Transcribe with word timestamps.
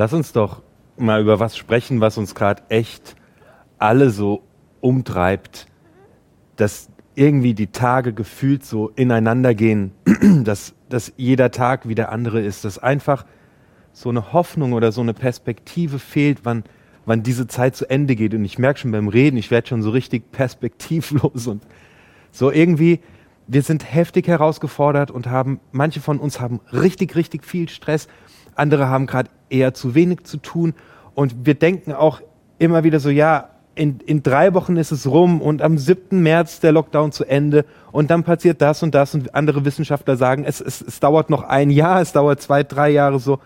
Lass 0.00 0.14
uns 0.14 0.32
doch 0.32 0.62
mal 0.96 1.20
über 1.20 1.40
was 1.40 1.58
sprechen, 1.58 2.00
was 2.00 2.16
uns 2.16 2.34
gerade 2.34 2.62
echt 2.70 3.16
alle 3.76 4.08
so 4.08 4.44
umtreibt, 4.80 5.66
dass 6.56 6.88
irgendwie 7.14 7.52
die 7.52 7.66
Tage 7.66 8.14
gefühlt 8.14 8.64
so 8.64 8.88
ineinander 8.96 9.54
gehen, 9.54 9.92
dass, 10.44 10.72
dass 10.88 11.12
jeder 11.18 11.50
Tag 11.50 11.86
wie 11.86 11.94
der 11.94 12.12
andere 12.12 12.40
ist, 12.40 12.64
dass 12.64 12.78
einfach 12.78 13.26
so 13.92 14.08
eine 14.08 14.32
Hoffnung 14.32 14.72
oder 14.72 14.90
so 14.90 15.02
eine 15.02 15.12
Perspektive 15.12 15.98
fehlt, 15.98 16.46
wann, 16.46 16.64
wann 17.04 17.22
diese 17.22 17.46
Zeit 17.46 17.76
zu 17.76 17.84
Ende 17.90 18.16
geht. 18.16 18.32
Und 18.32 18.46
ich 18.46 18.58
merke 18.58 18.80
schon 18.80 18.92
beim 18.92 19.08
Reden, 19.08 19.36
ich 19.36 19.50
werde 19.50 19.68
schon 19.68 19.82
so 19.82 19.90
richtig 19.90 20.32
perspektivlos 20.32 21.46
und 21.46 21.62
so 22.32 22.50
irgendwie, 22.50 23.00
wir 23.48 23.60
sind 23.60 23.92
heftig 23.92 24.28
herausgefordert 24.28 25.10
und 25.10 25.26
haben, 25.26 25.60
manche 25.72 26.00
von 26.00 26.18
uns 26.18 26.40
haben 26.40 26.60
richtig, 26.72 27.16
richtig 27.16 27.44
viel 27.44 27.68
Stress, 27.68 28.08
andere 28.60 28.88
haben 28.88 29.06
gerade 29.06 29.30
eher 29.48 29.74
zu 29.74 29.94
wenig 29.94 30.24
zu 30.24 30.36
tun. 30.36 30.74
Und 31.14 31.44
wir 31.44 31.54
denken 31.54 31.92
auch 31.92 32.20
immer 32.58 32.84
wieder 32.84 33.00
so, 33.00 33.10
ja, 33.10 33.50
in, 33.74 34.00
in 34.00 34.22
drei 34.22 34.52
Wochen 34.54 34.76
ist 34.76 34.90
es 34.90 35.06
rum 35.06 35.40
und 35.40 35.62
am 35.62 35.78
7. 35.78 36.22
März 36.22 36.60
der 36.60 36.72
Lockdown 36.72 37.12
zu 37.12 37.24
Ende 37.24 37.64
und 37.92 38.10
dann 38.10 38.24
passiert 38.24 38.60
das 38.60 38.82
und 38.82 38.94
das 38.94 39.14
und 39.14 39.34
andere 39.34 39.64
Wissenschaftler 39.64 40.16
sagen, 40.16 40.44
es, 40.44 40.60
es, 40.60 40.82
es 40.82 41.00
dauert 41.00 41.30
noch 41.30 41.44
ein 41.44 41.70
Jahr, 41.70 42.00
es 42.00 42.12
dauert 42.12 42.42
zwei, 42.42 42.62
drei 42.62 42.90
Jahre 42.90 43.18
so. 43.18 43.38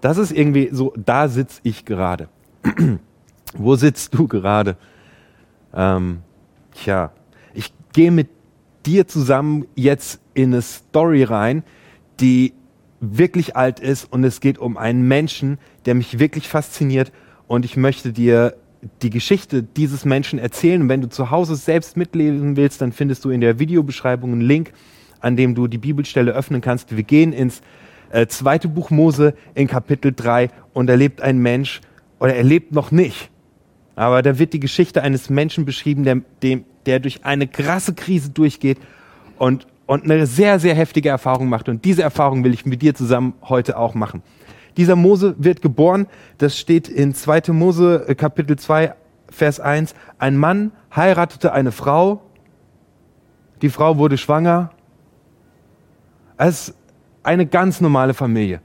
Das 0.00 0.18
ist 0.18 0.32
irgendwie 0.32 0.70
so, 0.72 0.92
da 0.96 1.28
sitze 1.28 1.60
ich 1.62 1.84
gerade. 1.84 2.28
Wo 3.54 3.76
sitzt 3.76 4.14
du 4.14 4.26
gerade? 4.26 4.76
Ähm, 5.74 6.22
tja, 6.72 7.12
ich 7.54 7.72
gehe 7.92 8.10
mit 8.10 8.28
dir 8.86 9.06
zusammen 9.06 9.66
jetzt 9.74 10.20
in 10.34 10.52
eine 10.52 10.62
Story 10.62 11.22
rein, 11.22 11.62
die 12.20 12.54
wirklich 13.00 13.56
alt 13.56 13.80
ist 13.80 14.10
und 14.10 14.24
es 14.24 14.40
geht 14.40 14.58
um 14.58 14.76
einen 14.76 15.06
Menschen, 15.06 15.58
der 15.84 15.94
mich 15.94 16.18
wirklich 16.18 16.48
fasziniert 16.48 17.12
und 17.46 17.64
ich 17.64 17.76
möchte 17.76 18.12
dir 18.12 18.54
die 19.02 19.10
Geschichte 19.10 19.62
dieses 19.62 20.04
Menschen 20.04 20.38
erzählen. 20.38 20.82
Und 20.82 20.88
wenn 20.88 21.00
du 21.00 21.08
zu 21.08 21.30
Hause 21.30 21.56
selbst 21.56 21.96
mitlesen 21.96 22.56
willst, 22.56 22.80
dann 22.80 22.92
findest 22.92 23.24
du 23.24 23.30
in 23.30 23.40
der 23.40 23.58
Videobeschreibung 23.58 24.32
einen 24.32 24.40
Link, 24.40 24.72
an 25.20 25.36
dem 25.36 25.54
du 25.54 25.66
die 25.66 25.78
Bibelstelle 25.78 26.32
öffnen 26.32 26.60
kannst. 26.60 26.96
Wir 26.96 27.02
gehen 27.02 27.32
ins 27.32 27.62
äh, 28.10 28.26
zweite 28.26 28.68
Buch 28.68 28.90
Mose 28.90 29.34
in 29.54 29.66
Kapitel 29.66 30.12
3 30.14 30.50
und 30.72 30.86
da 30.86 30.94
lebt 30.94 31.20
ein 31.20 31.38
Mensch, 31.38 31.80
oder 32.18 32.34
er 32.34 32.44
lebt 32.44 32.72
noch 32.72 32.90
nicht, 32.90 33.30
aber 33.94 34.22
da 34.22 34.38
wird 34.38 34.52
die 34.52 34.60
Geschichte 34.60 35.02
eines 35.02 35.28
Menschen 35.30 35.64
beschrieben, 35.64 36.04
der, 36.04 36.20
dem, 36.42 36.64
der 36.86 37.00
durch 37.00 37.24
eine 37.24 37.46
krasse 37.46 37.94
Krise 37.94 38.30
durchgeht 38.30 38.78
und, 39.38 39.66
und 39.86 40.04
eine 40.04 40.26
sehr, 40.26 40.58
sehr 40.58 40.74
heftige 40.74 41.08
Erfahrung 41.08 41.48
macht. 41.48 41.68
Und 41.68 41.84
diese 41.84 42.02
Erfahrung 42.02 42.44
will 42.44 42.52
ich 42.52 42.66
mit 42.66 42.82
dir 42.82 42.94
zusammen 42.94 43.34
heute 43.42 43.78
auch 43.78 43.94
machen. 43.94 44.22
Dieser 44.76 44.96
Mose 44.96 45.34
wird 45.38 45.62
geboren, 45.62 46.06
das 46.38 46.58
steht 46.58 46.88
in 46.88 47.14
2. 47.14 47.52
Mose 47.52 48.04
äh, 48.08 48.14
Kapitel 48.14 48.58
2, 48.58 48.94
Vers 49.30 49.60
1. 49.60 49.94
Ein 50.18 50.36
Mann 50.36 50.72
heiratete 50.94 51.52
eine 51.52 51.72
Frau, 51.72 52.20
die 53.62 53.70
Frau 53.70 53.96
wurde 53.96 54.18
schwanger. 54.18 54.70
Es 56.36 56.68
ist 56.68 56.76
eine 57.22 57.46
ganz 57.46 57.80
normale 57.80 58.12
Familie. 58.12 58.60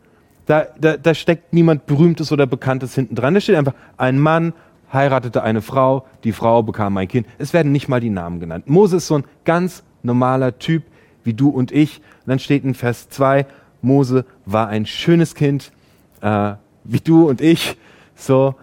Da, 0.45 0.67
da, 0.77 0.97
da 0.97 1.13
steckt 1.13 1.53
niemand 1.53 1.85
Berühmtes 1.85 2.31
oder 2.31 2.45
Bekanntes 2.45 2.93
hinten 2.93 3.15
dran. 3.15 3.33
Da 3.33 3.39
steht 3.39 3.55
einfach, 3.55 3.73
ein 3.95 4.19
Mann 4.19 4.53
heiratete 4.91 5.43
eine 5.43 5.61
Frau, 5.61 6.05
die 6.25 6.33
Frau 6.33 6.61
bekam 6.61 6.97
ein 6.97 7.07
Kind. 7.07 7.25
Es 7.37 7.53
werden 7.53 7.71
nicht 7.71 7.87
mal 7.87 8.01
die 8.01 8.09
Namen 8.09 8.41
genannt. 8.41 8.67
Mose 8.67 8.97
ist 8.97 9.07
so 9.07 9.19
ein 9.19 9.23
ganz 9.45 9.83
normaler 10.03 10.59
Typ 10.59 10.83
wie 11.23 11.33
du 11.33 11.49
und 11.49 11.71
ich. 11.71 11.97
Und 11.97 12.29
dann 12.29 12.39
steht 12.39 12.63
in 12.63 12.73
Vers 12.73 13.09
2, 13.09 13.45
Mose 13.81 14.25
war 14.45 14.67
ein 14.67 14.85
schönes 14.85 15.35
Kind, 15.35 15.71
äh, 16.21 16.53
wie 16.83 16.99
du 16.99 17.27
und 17.29 17.41
ich. 17.41 17.77
So, 18.15 18.55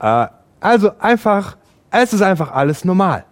äh, 0.00 0.26
also 0.60 0.98
einfach, 0.98 1.56
es 1.90 2.12
ist 2.12 2.22
einfach 2.22 2.52
alles 2.52 2.84
normal. 2.84 3.24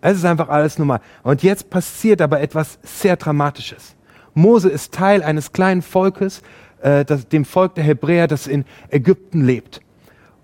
Es 0.00 0.16
ist 0.16 0.24
einfach 0.24 0.48
alles 0.48 0.78
normal. 0.78 1.00
Und 1.22 1.42
jetzt 1.42 1.68
passiert 1.68 2.22
aber 2.22 2.40
etwas 2.40 2.78
sehr 2.82 3.16
Dramatisches. 3.16 3.96
Mose 4.34 4.70
ist 4.70 4.94
Teil 4.94 5.22
eines 5.22 5.52
kleinen 5.52 5.82
Volkes, 5.82 6.42
äh, 6.80 7.04
das, 7.04 7.28
dem 7.28 7.44
Volk 7.44 7.74
der 7.74 7.84
Hebräer, 7.84 8.26
das 8.26 8.46
in 8.46 8.64
Ägypten 8.88 9.44
lebt. 9.44 9.80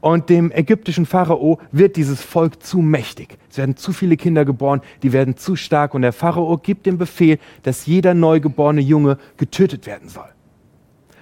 Und 0.01 0.28
dem 0.28 0.53
ägyptischen 0.53 1.06
Pharao 1.06 1.59
wird 1.72 1.97
dieses 1.97 2.22
Volk 2.22 2.62
zu 2.62 2.78
mächtig. 2.78 3.39
Es 3.56 3.59
werden 3.59 3.75
zu 3.75 3.94
viele 3.94 4.19
Kinder 4.19 4.44
geboren, 4.44 4.83
die 5.03 5.15
werden 5.15 5.39
zu 5.39 5.56
stark 5.56 5.94
und 5.94 6.03
der 6.03 6.12
Pharao 6.12 6.59
gibt 6.59 6.84
den 6.84 6.99
Befehl, 6.99 7.39
dass 7.62 7.87
jeder 7.87 8.12
neugeborene 8.12 8.83
Junge 8.83 9.17
getötet 9.39 9.87
werden 9.87 10.11
soll. 10.11 10.28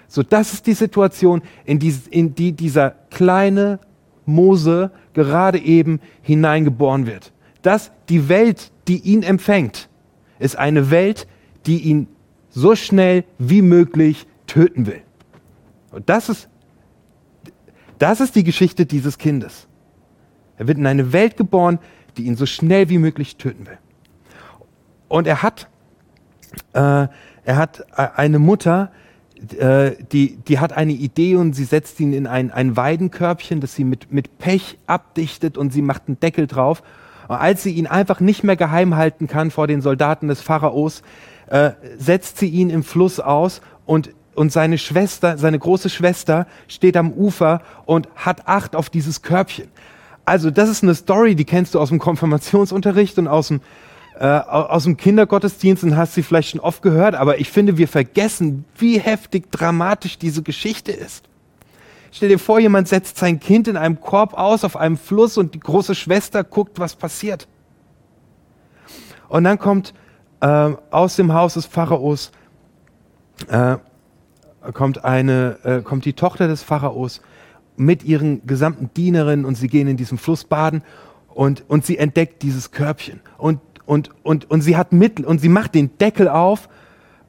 So, 0.09 0.25
das 0.25 0.53
ist 0.53 0.67
die 0.67 0.73
Situation, 0.73 1.43
in 1.65 1.79
die, 1.79 1.95
in 2.11 2.35
die 2.35 2.51
dieser 2.51 2.91
kleine 3.11 3.79
Mose 4.27 4.91
gerade 5.13 5.61
eben 5.61 6.01
hineingeboren 6.23 7.07
wird. 7.07 7.33
Dass 7.63 7.93
die 8.09 8.29
Welt, 8.29 8.73
die 8.89 8.99
ihn 8.99 9.23
empfängt, 9.23 9.89
ist 10.41 10.59
eine 10.59 10.91
Welt, 10.91 11.29
die 11.67 11.83
ihn 11.83 12.09
so 12.51 12.75
schnell 12.75 13.23
wie 13.39 13.63
möglich 13.63 14.27
töten 14.49 14.89
will. 14.89 15.03
Und 15.93 16.09
das 16.09 16.29
ist, 16.29 16.49
das 18.01 18.21
ist 18.21 18.35
die 18.35 18.43
Geschichte 18.43 18.87
dieses 18.87 19.19
Kindes. 19.19 19.69
Er 20.57 20.67
wird 20.67 20.79
in 20.79 20.87
eine 20.87 21.13
Welt 21.13 21.37
geboren, 21.37 21.79
die 22.17 22.25
ihn 22.25 22.37
so 22.37 22.47
schnell 22.47 22.89
wie 22.89 22.99
möglich 22.99 23.37
töten 23.37 23.67
will. 23.67 23.79
Und 25.09 25.27
er 25.27 25.43
hat, 25.43 25.69
äh, 26.73 27.09
er 27.45 27.57
hat 27.57 27.87
eine 27.99 28.39
Mutter, 28.39 28.91
äh, 29.59 29.93
die, 30.13 30.37
die 30.37 30.59
hat 30.59 30.73
eine 30.73 30.93
Idee 30.93 31.37
und 31.37 31.55
sie 31.55 31.65
setzt 31.65 32.01
ihn 32.01 32.13
in 32.13 32.27
ein, 32.27 32.51
ein 32.51 32.77
Weidenkörbchen, 32.77 33.61
das 33.61 33.75
sie 33.75 33.85
mit, 33.85 34.13
mit 34.13 34.39
Pech 34.39 34.79
abdichtet 34.87 35.59
und 35.59 35.73
sie 35.73 35.83
macht 35.83 36.05
einen 36.07 36.21
Deckel 36.21 36.47
drauf. 36.47 36.83
Und 37.29 37.37
als 37.37 37.63
sie 37.63 37.73
ihn 37.73 37.87
einfach 37.87 38.21
nicht 38.21 38.45
mehr 38.45 38.57
geheim 38.57 38.97
halten 38.97 39.27
kann 39.27 39.51
vor 39.51 39.67
den 39.67 39.83
Soldaten 39.83 40.29
des 40.29 40.41
Pharaos, 40.41 41.03
äh, 41.47 41.73
setzt 41.99 42.39
sie 42.39 42.49
ihn 42.49 42.71
im 42.71 42.83
Fluss 42.83 43.21
aus 43.21 43.61
und, 43.87 44.11
und 44.35 44.53
seine 44.53 44.79
Schwester, 44.79 45.37
seine 45.39 45.59
große 45.59 45.91
Schwester 45.91 46.47
steht 46.69 46.97
am 46.97 47.13
Ufer 47.13 47.61
und 47.87 48.09
hat 48.15 48.47
Acht 48.47 48.77
auf 48.77 48.91
dieses 48.91 49.23
Körbchen. 49.23 49.69
Also 50.25 50.51
das 50.51 50.69
ist 50.69 50.83
eine 50.83 50.95
Story, 50.95 51.35
die 51.35 51.45
kennst 51.45 51.75
du 51.75 51.81
aus 51.81 51.91
dem 51.91 51.99
Konfirmationsunterricht 51.99 53.19
und 53.19 53.29
aus 53.29 53.49
dem 53.49 53.61
äh, 54.19 54.27
aus 54.27 54.85
dem 54.85 54.97
Kindergottesdienst 54.97 55.83
und 55.83 55.97
hast 55.97 56.15
sie 56.15 56.23
vielleicht 56.23 56.51
schon 56.51 56.61
oft 56.61 56.83
gehört, 56.83 57.17
aber 57.17 57.41
ich 57.41 57.51
finde, 57.51 57.79
wir 57.79 57.89
vergessen, 57.89 58.65
wie 58.79 59.01
heftig 59.01 59.51
dramatisch 59.51 60.19
diese 60.19 60.43
Geschichte 60.43 60.93
ist. 60.93 61.29
Stell 62.13 62.29
dir 62.29 62.39
vor, 62.39 62.61
jemand 62.61 62.87
setzt 62.87 63.19
sein 63.19 63.41
Kind 63.41 63.67
in 63.67 63.77
einem 63.77 64.01
Korb 64.01 64.35
aus 64.35 64.63
auf 64.63 64.77
einem 64.77 64.97
Fluss 64.97 65.37
und 65.37 65.55
die 65.55 65.59
große 65.59 65.97
Schwester 65.97 66.45
guckt, 66.45 66.79
was 66.79 66.95
passiert. 66.95 67.49
Und 69.29 69.43
dann 69.43 69.59
kommt 69.59 69.95
äh, 70.41 70.71
aus 70.93 71.17
dem 71.17 71.33
Haus 71.33 71.55
des 71.55 71.67
Pharaos 71.67 72.31
äh, 73.49 73.79
kommt 74.73 75.05
eine 75.05 75.59
äh, 75.65 75.83
kommt 75.83 76.05
die 76.05 76.13
Tochter 76.13 76.47
des 76.47 76.63
Pharaos 76.63 77.21
mit 77.77 78.05
ihren 78.05 78.47
gesamten 78.47 78.91
Dienerinnen 78.95 79.45
und 79.45 79.57
sie 79.57 79.69
gehen 79.69 79.89
in 79.89 79.97
diesem 79.97 80.19
Fluss 80.19 80.45
baden 80.45 80.83
und, 81.29 81.65
und 81.69 81.85
sie 81.85 81.99
entdeckt 81.99 82.43
dieses 82.43 82.71
Körbchen 82.71 83.21
und 83.39 83.61
und, 83.87 84.11
und, 84.23 84.51
und 84.51 84.63
sie 84.63 84.77
hat 84.77 84.93
Mittel 84.93 85.25
und 85.25 85.41
sie 85.41 85.49
macht 85.49 85.75
den 85.75 85.97
Deckel 85.99 86.29
auf 86.29 86.69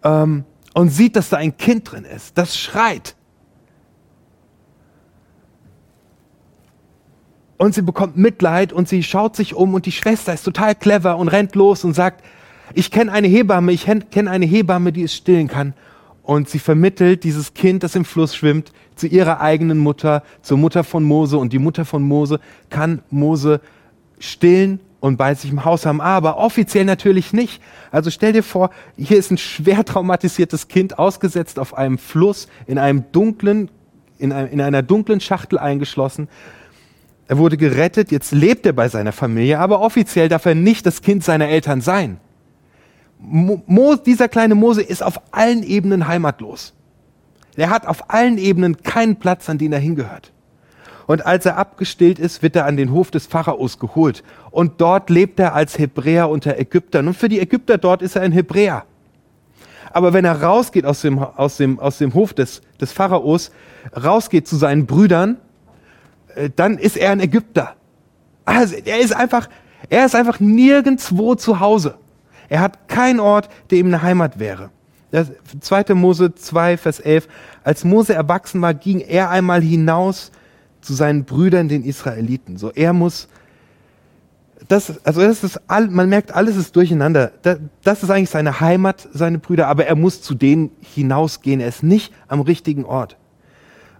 ähm, 0.03 0.45
und 0.73 0.89
sieht, 0.89 1.15
dass 1.15 1.29
da 1.29 1.37
ein 1.37 1.57
Kind 1.57 1.91
drin 1.91 2.05
ist. 2.05 2.37
Das 2.37 2.57
schreit. 2.57 3.15
Und 7.57 7.73
sie 7.73 7.81
bekommt 7.81 8.17
Mitleid 8.17 8.73
und 8.73 8.89
sie 8.89 9.01
schaut 9.03 9.35
sich 9.35 9.53
um 9.53 9.73
und 9.73 9.85
die 9.85 9.91
Schwester 9.91 10.33
ist 10.33 10.43
total 10.43 10.75
clever 10.75 11.17
und 11.17 11.29
rennt 11.29 11.55
los 11.55 11.83
und 11.83 11.93
sagt, 11.93 12.23
ich 12.73 12.91
kenne 12.91 13.11
eine 13.11 13.27
Hebamme, 13.27 13.71
ich 13.71 13.85
kenne 13.85 14.31
eine 14.31 14.45
Hebamme, 14.45 14.91
die 14.91 15.03
es 15.03 15.15
stillen 15.15 15.47
kann. 15.47 15.73
Und 16.25 16.49
sie 16.49 16.57
vermittelt 16.57 17.23
dieses 17.23 17.53
Kind, 17.53 17.83
das 17.83 17.95
im 17.95 18.03
Fluss 18.03 18.35
schwimmt, 18.35 18.71
zu 18.95 19.05
ihrer 19.05 19.41
eigenen 19.41 19.77
Mutter, 19.77 20.23
zur 20.41 20.57
Mutter 20.57 20.83
von 20.83 21.03
Mose. 21.03 21.37
Und 21.37 21.53
die 21.53 21.59
Mutter 21.59 21.85
von 21.85 22.01
Mose 22.01 22.39
kann 22.71 23.03
Mose 23.11 23.61
stillen 24.17 24.79
und 24.99 25.17
bei 25.17 25.35
sich 25.35 25.51
im 25.51 25.65
Haus 25.65 25.85
haben, 25.85 26.01
aber 26.01 26.37
offiziell 26.37 26.83
natürlich 26.83 27.31
nicht. 27.31 27.61
Also 27.91 28.09
stell 28.09 28.33
dir 28.33 28.41
vor, 28.41 28.71
hier 28.97 29.17
ist 29.17 29.29
ein 29.29 29.37
schwer 29.37 29.85
traumatisiertes 29.85 30.67
Kind 30.67 30.97
ausgesetzt 30.97 31.59
auf 31.59 31.77
einem 31.77 31.99
Fluss 31.99 32.47
in 32.65 32.79
einem 32.79 33.03
dunklen, 33.11 33.69
in, 34.17 34.31
einem, 34.31 34.51
in 34.51 34.61
einer 34.61 34.81
dunklen 34.81 35.19
Schachtel 35.19 35.59
eingeschlossen. 35.59 36.27
Er 37.27 37.37
wurde 37.37 37.55
gerettet, 37.55 38.09
jetzt 38.09 38.31
lebt 38.31 38.65
er 38.65 38.73
bei 38.73 38.89
seiner 38.89 39.11
Familie, 39.11 39.59
aber 39.59 39.79
offiziell 39.81 40.27
darf 40.27 40.45
er 40.45 40.55
nicht 40.55 40.87
das 40.87 41.03
Kind 41.03 41.23
seiner 41.23 41.49
Eltern 41.49 41.81
sein. 41.81 42.19
Mo, 43.19 43.95
dieser 43.95 44.27
kleine 44.27 44.55
Mose 44.55 44.81
ist 44.81 45.01
auf 45.03 45.19
allen 45.31 45.63
Ebenen 45.63 46.07
heimatlos. 46.07 46.73
Er 47.55 47.69
hat 47.69 47.87
auf 47.87 48.09
allen 48.09 48.37
Ebenen 48.37 48.83
keinen 48.83 49.15
Platz, 49.15 49.49
an 49.49 49.57
den 49.57 49.71
er 49.71 49.79
hingehört. 49.79 50.31
Und 51.07 51.25
als 51.25 51.45
er 51.45 51.57
abgestillt 51.57 52.19
ist, 52.19 52.41
wird 52.41 52.55
er 52.55 52.65
an 52.65 52.77
den 52.77 52.91
Hof 52.91 53.11
des 53.11 53.27
Pharaos 53.27 53.79
geholt. 53.79 54.23
Und 54.51 54.81
dort 54.81 55.09
lebt 55.09 55.39
er 55.39 55.53
als 55.53 55.77
Hebräer 55.77 56.29
unter 56.29 56.57
Ägyptern. 56.57 57.07
Und 57.07 57.13
für 57.15 57.29
die 57.29 57.39
Ägypter 57.39 57.77
dort 57.77 58.01
ist 58.01 58.15
er 58.15 58.23
ein 58.23 58.31
Hebräer. 58.31 58.85
Aber 59.93 60.13
wenn 60.13 60.25
er 60.25 60.41
rausgeht 60.41 60.85
aus 60.85 61.01
dem, 61.01 61.19
aus 61.19 61.57
dem, 61.57 61.79
aus 61.79 61.99
dem 61.99 62.13
Hof 62.15 62.33
des, 62.33 62.61
des 62.81 62.91
Pharaos, 62.91 63.51
rausgeht 63.95 64.47
zu 64.47 64.57
seinen 64.57 64.87
Brüdern, 64.87 65.37
äh, 66.35 66.49
dann 66.53 66.77
ist 66.77 66.97
er 66.97 67.11
ein 67.11 67.19
Ägypter. 67.19 67.75
Also 68.43 68.75
er 68.83 68.99
ist 68.99 69.15
einfach, 69.15 69.47
er 69.89 70.05
ist 70.05 70.15
einfach 70.15 70.39
nirgendwo 70.39 71.35
zu 71.35 71.59
Hause. 71.59 71.95
Er 72.49 72.61
hat 72.61 72.87
keinen 72.87 73.19
Ort, 73.19 73.49
der 73.69 73.79
ihm 73.79 73.87
eine 73.87 74.01
Heimat 74.01 74.39
wäre. 74.39 74.69
Das 75.11 75.31
2. 75.61 75.93
Mose 75.93 76.35
2, 76.35 76.77
Vers 76.77 76.99
11. 76.99 77.27
Als 77.63 77.83
Mose 77.83 78.13
erwachsen 78.13 78.61
war, 78.61 78.73
ging 78.73 78.99
er 78.99 79.29
einmal 79.29 79.61
hinaus 79.61 80.31
zu 80.81 80.93
seinen 80.93 81.25
Brüdern, 81.25 81.67
den 81.67 81.83
Israeliten. 81.83 82.57
So, 82.57 82.71
er 82.71 82.93
muss, 82.93 83.27
das, 84.67 85.05
also 85.05 85.21
das 85.21 85.43
ist 85.43 85.61
all, 85.67 85.87
man 85.87 86.09
merkt, 86.09 86.33
alles 86.33 86.57
ist 86.57 86.75
durcheinander. 86.75 87.31
Das, 87.41 87.59
das 87.83 88.03
ist 88.03 88.09
eigentlich 88.09 88.29
seine 88.29 88.59
Heimat, 88.59 89.07
seine 89.11 89.39
Brüder, 89.39 89.67
aber 89.67 89.85
er 89.85 89.95
muss 89.95 90.21
zu 90.21 90.35
denen 90.35 90.71
hinausgehen. 90.81 91.59
Er 91.59 91.69
ist 91.69 91.83
nicht 91.83 92.13
am 92.27 92.41
richtigen 92.41 92.85
Ort. 92.85 93.17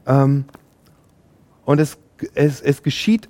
Ähm, 0.05 0.45
und 1.65 1.79
es, 1.79 1.97
es, 2.35 2.61
es 2.61 2.83
geschieht, 2.83 3.29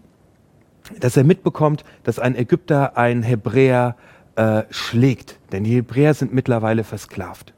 dass 1.00 1.17
er 1.17 1.23
mitbekommt, 1.23 1.83
dass 2.03 2.19
ein 2.19 2.35
Ägypter 2.35 2.97
einen 2.97 3.23
Hebräer 3.23 3.95
äh, 4.35 4.63
schlägt. 4.69 5.39
Denn 5.51 5.63
die 5.63 5.75
Hebräer 5.75 6.13
sind 6.13 6.33
mittlerweile 6.33 6.83
versklavt. 6.83 7.53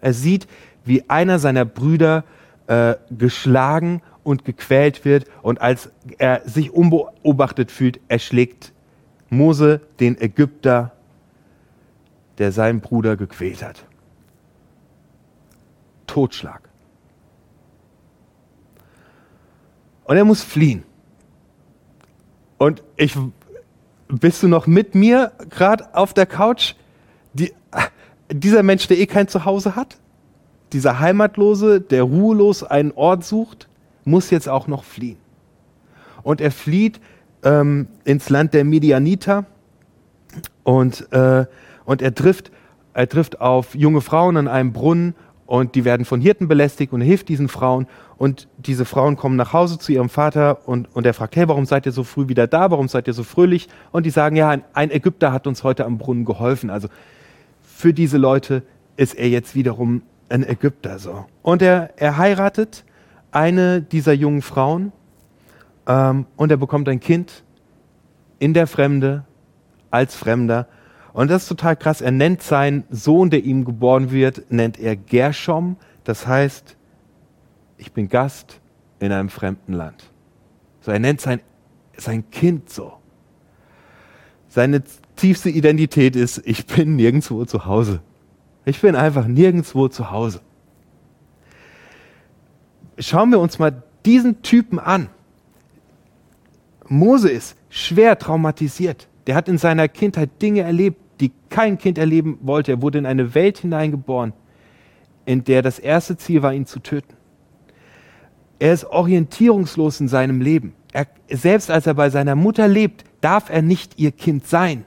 Er 0.00 0.12
sieht, 0.12 0.46
wie 0.84 1.08
einer 1.08 1.38
seiner 1.38 1.64
Brüder 1.64 2.24
äh, 2.66 2.94
geschlagen 3.10 4.02
und 4.22 4.44
gequält 4.44 5.04
wird 5.04 5.26
und 5.42 5.60
als 5.60 5.90
er 6.18 6.42
sich 6.48 6.72
unbeobachtet 6.72 7.70
fühlt, 7.70 8.00
erschlägt 8.08 8.72
Mose 9.28 9.80
den 9.98 10.20
Ägypter, 10.20 10.92
der 12.38 12.52
seinen 12.52 12.80
Bruder 12.80 13.16
gequält 13.16 13.62
hat. 13.62 13.84
Totschlag. 16.06 16.68
Und 20.04 20.16
er 20.16 20.24
muss 20.24 20.42
fliehen. 20.42 20.82
Und 22.58 22.82
ich, 22.96 23.16
bist 24.10 24.42
du 24.42 24.48
noch 24.48 24.66
mit 24.66 24.94
mir 24.94 25.32
gerade 25.50 25.94
auf 25.94 26.14
der 26.14 26.26
Couch? 26.26 26.74
Die, 27.32 27.52
dieser 28.32 28.62
Mensch, 28.62 28.86
der 28.88 28.98
eh 28.98 29.06
kein 29.06 29.28
Zuhause 29.28 29.76
hat, 29.76 29.98
dieser 30.72 31.00
Heimatlose, 31.00 31.80
der 31.80 32.02
ruhelos 32.02 32.62
einen 32.62 32.92
Ort 32.92 33.24
sucht, 33.24 33.68
muss 34.04 34.30
jetzt 34.30 34.48
auch 34.48 34.66
noch 34.66 34.84
fliehen. 34.84 35.18
Und 36.22 36.40
er 36.40 36.50
flieht 36.50 37.00
ähm, 37.42 37.88
ins 38.04 38.28
Land 38.30 38.54
der 38.54 38.64
Midianiter 38.64 39.46
und, 40.62 41.10
äh, 41.12 41.46
und 41.84 42.02
er, 42.02 42.14
trifft, 42.14 42.50
er 42.94 43.08
trifft 43.08 43.40
auf 43.40 43.74
junge 43.74 44.00
Frauen 44.00 44.36
an 44.36 44.48
einem 44.48 44.72
Brunnen 44.72 45.14
und 45.50 45.74
die 45.74 45.84
werden 45.84 46.06
von 46.06 46.20
Hirten 46.20 46.46
belästigt 46.46 46.92
und 46.92 47.00
er 47.00 47.08
hilft 47.08 47.28
diesen 47.28 47.48
Frauen 47.48 47.88
und 48.16 48.46
diese 48.56 48.84
Frauen 48.84 49.16
kommen 49.16 49.34
nach 49.34 49.52
Hause 49.52 49.80
zu 49.80 49.90
ihrem 49.90 50.08
Vater 50.08 50.68
und, 50.68 50.94
und 50.94 51.04
er 51.04 51.12
fragt, 51.12 51.34
hey, 51.34 51.48
warum 51.48 51.66
seid 51.66 51.86
ihr 51.86 51.92
so 51.92 52.04
früh 52.04 52.28
wieder 52.28 52.46
da, 52.46 52.70
warum 52.70 52.86
seid 52.86 53.08
ihr 53.08 53.14
so 53.14 53.24
fröhlich? 53.24 53.68
Und 53.90 54.06
die 54.06 54.10
sagen, 54.10 54.36
ja, 54.36 54.48
ein, 54.48 54.62
ein 54.74 54.92
Ägypter 54.92 55.32
hat 55.32 55.48
uns 55.48 55.64
heute 55.64 55.86
am 55.86 55.98
Brunnen 55.98 56.24
geholfen. 56.24 56.70
Also 56.70 56.86
für 57.62 57.92
diese 57.92 58.16
Leute 58.16 58.62
ist 58.96 59.14
er 59.14 59.28
jetzt 59.28 59.56
wiederum 59.56 60.02
ein 60.28 60.48
Ägypter 60.48 61.00
so. 61.00 61.24
Und 61.42 61.62
er, 61.62 61.94
er 61.96 62.16
heiratet 62.16 62.84
eine 63.32 63.82
dieser 63.82 64.12
jungen 64.12 64.42
Frauen 64.42 64.92
ähm, 65.88 66.26
und 66.36 66.52
er 66.52 66.58
bekommt 66.58 66.88
ein 66.88 67.00
Kind 67.00 67.42
in 68.38 68.54
der 68.54 68.68
Fremde, 68.68 69.24
als 69.90 70.14
Fremder. 70.14 70.68
Und 71.12 71.30
das 71.30 71.42
ist 71.42 71.48
total 71.48 71.76
krass. 71.76 72.00
Er 72.00 72.12
nennt 72.12 72.42
seinen 72.42 72.84
Sohn, 72.90 73.30
der 73.30 73.44
ihm 73.44 73.64
geboren 73.64 74.10
wird, 74.10 74.50
nennt 74.50 74.78
er 74.78 74.96
Gershom. 74.96 75.76
Das 76.04 76.26
heißt, 76.26 76.76
ich 77.78 77.92
bin 77.92 78.08
Gast 78.08 78.60
in 79.00 79.12
einem 79.12 79.28
fremden 79.28 79.72
Land. 79.72 80.04
So, 80.80 80.92
er 80.92 80.98
nennt 80.98 81.20
sein, 81.20 81.40
sein 81.96 82.30
Kind 82.30 82.70
so. 82.70 82.92
Seine 84.48 84.82
tiefste 85.16 85.50
Identität 85.50 86.16
ist, 86.16 86.42
ich 86.44 86.66
bin 86.66 86.96
nirgendwo 86.96 87.44
zu 87.44 87.66
Hause. 87.66 88.00
Ich 88.64 88.80
bin 88.80 88.96
einfach 88.96 89.26
nirgendwo 89.26 89.88
zu 89.88 90.10
Hause. 90.10 90.40
Schauen 92.98 93.30
wir 93.30 93.38
uns 93.38 93.58
mal 93.58 93.82
diesen 94.04 94.42
Typen 94.42 94.78
an. 94.78 95.08
Mose 96.88 97.30
ist 97.30 97.56
schwer 97.68 98.18
traumatisiert. 98.18 99.08
Der 99.26 99.34
hat 99.34 99.48
in 99.48 99.58
seiner 99.58 99.88
Kindheit 99.88 100.30
Dinge 100.40 100.62
erlebt, 100.62 100.98
die 101.20 101.32
kein 101.50 101.78
Kind 101.78 101.98
erleben 101.98 102.38
wollte. 102.42 102.72
Er 102.72 102.82
wurde 102.82 102.98
in 102.98 103.06
eine 103.06 103.34
Welt 103.34 103.58
hineingeboren, 103.58 104.32
in 105.26 105.44
der 105.44 105.62
das 105.62 105.78
erste 105.78 106.16
Ziel 106.16 106.42
war, 106.42 106.54
ihn 106.54 106.66
zu 106.66 106.80
töten. 106.80 107.14
Er 108.58 108.72
ist 108.72 108.84
orientierungslos 108.84 110.00
in 110.00 110.08
seinem 110.08 110.40
Leben. 110.40 110.74
Er, 110.92 111.06
selbst 111.30 111.70
als 111.70 111.86
er 111.86 111.94
bei 111.94 112.10
seiner 112.10 112.34
Mutter 112.34 112.68
lebt, 112.68 113.04
darf 113.20 113.50
er 113.50 113.62
nicht 113.62 113.98
ihr 113.98 114.12
Kind 114.12 114.46
sein. 114.46 114.84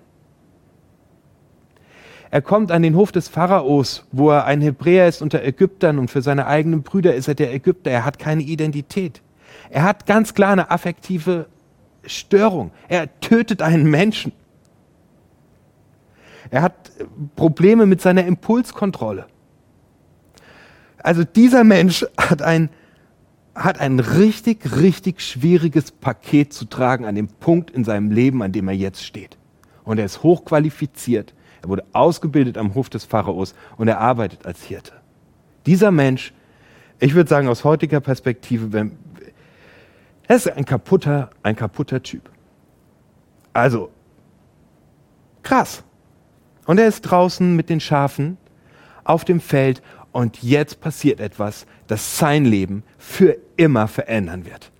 Er 2.30 2.42
kommt 2.42 2.72
an 2.72 2.82
den 2.82 2.96
Hof 2.96 3.12
des 3.12 3.28
Pharaos, 3.28 4.08
wo 4.12 4.32
er 4.32 4.46
ein 4.46 4.60
Hebräer 4.62 5.08
ist 5.08 5.22
unter 5.22 5.44
Ägyptern 5.44 6.00
und 6.00 6.10
für 6.10 6.24
seine 6.24 6.48
eigenen 6.48 6.82
Brüder 6.82 7.14
ist 7.14 7.28
er 7.28 7.36
der 7.36 7.54
Ägypter. 7.54 7.92
Er 7.92 8.06
hat 8.06 8.18
keine 8.18 8.42
Identität. 8.42 9.22
Er 9.70 9.84
hat 9.84 10.08
ganz 10.08 10.34
klar 10.34 10.52
eine 10.52 10.72
affektive 10.72 11.48
Störung. 12.06 12.72
Er 12.88 13.20
tötet 13.20 13.62
einen 13.62 13.90
Menschen. 13.90 14.32
Er 16.50 16.62
hat 16.62 16.92
Probleme 17.36 17.86
mit 17.86 18.02
seiner 18.02 18.26
Impulskontrolle. 18.26 19.26
Also 20.98 21.24
dieser 21.24 21.64
Mensch 21.64 22.06
hat 22.18 22.42
ein, 22.42 22.70
hat 23.56 23.80
ein 23.80 24.00
richtig, 24.00 24.80
richtig 24.80 25.22
schwieriges 25.22 25.92
Paket 25.92 26.54
zu 26.54 26.66
tragen 26.66 27.06
an 27.06 27.16
dem 27.16 27.28
Punkt 27.28 27.72
in 27.72 27.84
seinem 27.84 28.12
Leben, 28.12 28.42
an 28.42 28.52
dem 28.52 28.68
er 28.68 28.76
jetzt 28.76 29.04
steht. 29.04 29.38
Und 29.84 30.00
er 30.00 30.06
ist 30.06 30.24
hochqualifiziert. 30.24 31.34
Er 31.62 31.70
wurde 31.70 31.86
ausgebildet 31.94 32.58
am 32.58 32.74
Hof 32.76 32.90
des 32.90 33.06
Pharaos 33.06 33.56
und 33.78 33.88
er 33.88 34.00
arbeitet 34.00 34.46
als 34.46 34.64
Hirte. 34.64 34.94
Dieser 35.66 35.92
Mensch, 35.92 36.34
ich 37.00 37.16
würde 37.16 37.30
sagen, 37.30 37.48
aus 37.48 37.64
heutiger 37.64 38.00
Perspektive, 38.00 38.74
wenn, 38.74 38.98
er 40.34 40.38
ist 40.38 40.50
ein 40.50 40.66
kaputter, 40.66 41.30
ein 41.44 41.56
kaputter 41.56 42.02
Typ. 42.02 42.28
Also, 43.54 43.92
krass. 45.44 45.84
Und 46.66 46.80
er 46.80 46.88
ist 46.88 47.02
draußen 47.02 47.56
mit 47.56 47.70
den 47.70 47.80
Schafen 47.80 48.38
auf 49.04 49.26
dem 49.26 49.40
Feld 49.40 49.84
und 50.12 50.42
jetzt 50.42 50.82
passiert 50.82 51.20
etwas, 51.20 51.68
das 51.86 52.18
sein 52.18 52.46
Leben 52.46 52.82
für 52.98 53.38
immer 53.58 53.88
verändern 53.88 54.44
wird. 54.44 54.72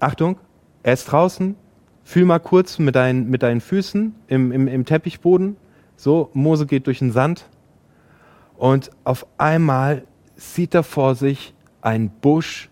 Achtung, 0.00 0.38
er 0.82 0.92
ist 0.92 1.06
draußen, 1.06 1.56
fühl 2.04 2.26
mal 2.26 2.38
kurz 2.38 2.78
mit 2.78 2.94
deinen, 2.94 3.30
mit 3.30 3.42
deinen 3.42 3.62
Füßen 3.62 4.14
im, 4.26 4.52
im, 4.52 4.68
im 4.68 4.84
Teppichboden 4.84 5.56
so, 5.96 6.28
Mose 6.34 6.66
geht 6.66 6.86
durch 6.88 6.98
den 6.98 7.12
Sand 7.12 7.48
und 8.58 8.90
auf 9.04 9.26
einmal 9.38 10.02
sieht 10.36 10.74
er 10.74 10.82
vor 10.82 11.14
sich 11.14 11.54
einen 11.80 12.10
Busch 12.10 12.68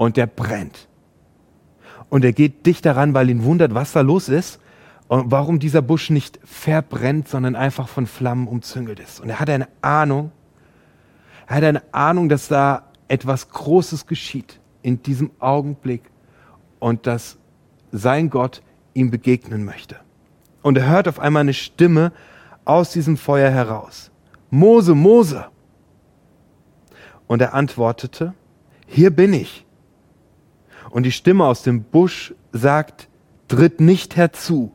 und 0.00 0.16
der 0.16 0.26
brennt. 0.26 0.88
Und 2.08 2.24
er 2.24 2.32
geht 2.32 2.64
dicht 2.64 2.86
daran, 2.86 3.12
weil 3.12 3.28
ihn 3.28 3.44
wundert, 3.44 3.74
was 3.74 3.92
da 3.92 4.00
los 4.00 4.30
ist 4.30 4.58
und 5.08 5.30
warum 5.30 5.58
dieser 5.58 5.82
Busch 5.82 6.08
nicht 6.08 6.40
verbrennt, 6.42 7.28
sondern 7.28 7.54
einfach 7.54 7.86
von 7.86 8.06
Flammen 8.06 8.48
umzüngelt 8.48 8.98
ist. 8.98 9.20
Und 9.20 9.28
er 9.28 9.40
hat 9.40 9.50
eine 9.50 9.68
Ahnung, 9.82 10.32
er 11.46 11.56
hat 11.56 11.64
eine 11.64 11.82
Ahnung, 11.92 12.30
dass 12.30 12.48
da 12.48 12.84
etwas 13.08 13.50
Großes 13.50 14.06
geschieht 14.06 14.58
in 14.80 15.02
diesem 15.02 15.32
Augenblick 15.38 16.04
und 16.78 17.06
dass 17.06 17.36
sein 17.92 18.30
Gott 18.30 18.62
ihm 18.94 19.10
begegnen 19.10 19.66
möchte. 19.66 19.96
Und 20.62 20.78
er 20.78 20.88
hört 20.88 21.08
auf 21.08 21.20
einmal 21.20 21.42
eine 21.42 21.52
Stimme 21.52 22.12
aus 22.64 22.90
diesem 22.90 23.18
Feuer 23.18 23.50
heraus. 23.50 24.10
Mose, 24.48 24.94
Mose. 24.94 25.44
Und 27.26 27.42
er 27.42 27.52
antwortete, 27.52 28.32
hier 28.86 29.10
bin 29.10 29.34
ich. 29.34 29.66
Und 30.90 31.04
die 31.04 31.12
Stimme 31.12 31.44
aus 31.44 31.62
dem 31.62 31.82
Busch 31.84 32.34
sagt, 32.52 33.08
tritt 33.48 33.80
nicht 33.80 34.16
herzu. 34.16 34.72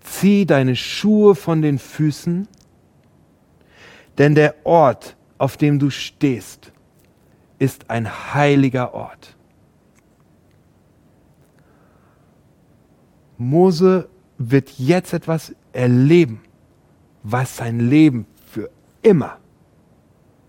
Zieh 0.00 0.46
deine 0.46 0.76
Schuhe 0.76 1.34
von 1.34 1.60
den 1.62 1.78
Füßen, 1.78 2.48
denn 4.16 4.34
der 4.34 4.54
Ort, 4.64 5.16
auf 5.38 5.56
dem 5.56 5.78
du 5.78 5.90
stehst, 5.90 6.72
ist 7.58 7.90
ein 7.90 8.34
heiliger 8.34 8.94
Ort. 8.94 9.36
Mose 13.36 14.08
wird 14.38 14.70
jetzt 14.78 15.12
etwas 15.12 15.54
erleben, 15.72 16.40
was 17.22 17.56
sein 17.56 17.80
Leben 17.80 18.26
für 18.50 18.70
immer 19.02 19.38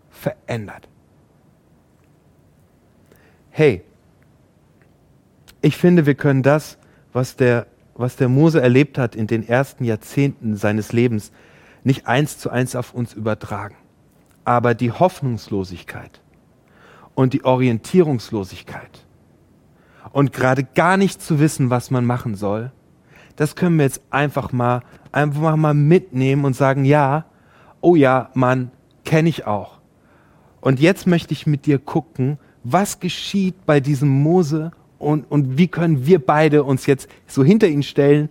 verändert. 0.09 0.87
Hey, 3.51 3.83
ich 5.61 5.77
finde, 5.77 6.05
wir 6.05 6.15
können 6.15 6.43
das, 6.43 6.77
was 7.13 7.35
der, 7.35 7.67
was 7.95 8.15
der 8.15 8.29
Mose 8.29 8.61
erlebt 8.61 8.97
hat 8.97 9.15
in 9.15 9.27
den 9.27 9.47
ersten 9.47 9.83
Jahrzehnten 9.83 10.55
seines 10.55 10.93
Lebens, 10.93 11.31
nicht 11.83 12.07
eins 12.07 12.37
zu 12.37 12.49
eins 12.49 12.75
auf 12.75 12.93
uns 12.93 13.13
übertragen. 13.13 13.75
Aber 14.45 14.73
die 14.73 14.91
Hoffnungslosigkeit 14.91 16.21
und 17.13 17.33
die 17.33 17.43
Orientierungslosigkeit 17.43 19.05
und 20.11 20.33
gerade 20.33 20.63
gar 20.63 20.97
nicht 20.97 21.21
zu 21.21 21.39
wissen, 21.39 21.69
was 21.69 21.91
man 21.91 22.05
machen 22.05 22.35
soll, 22.35 22.71
das 23.35 23.55
können 23.55 23.77
wir 23.77 23.85
jetzt 23.85 24.01
einfach 24.09 24.51
mal, 24.51 24.81
einfach 25.11 25.55
mal 25.55 25.73
mitnehmen 25.73 26.45
und 26.45 26.55
sagen, 26.55 26.85
ja, 26.85 27.25
oh 27.81 27.95
ja, 27.95 28.29
Mann, 28.33 28.71
kenne 29.05 29.29
ich 29.29 29.47
auch. 29.47 29.79
Und 30.61 30.79
jetzt 30.79 31.07
möchte 31.07 31.33
ich 31.33 31.47
mit 31.47 31.65
dir 31.65 31.79
gucken, 31.79 32.37
was 32.63 32.99
geschieht 32.99 33.65
bei 33.65 33.79
diesem 33.79 34.09
Mose 34.09 34.71
und, 34.99 35.23
und 35.31 35.57
wie 35.57 35.67
können 35.67 36.05
wir 36.05 36.19
beide 36.19 36.63
uns 36.63 36.85
jetzt 36.85 37.09
so 37.25 37.43
hinter 37.43 37.67
ihn 37.67 37.83
stellen 37.83 38.29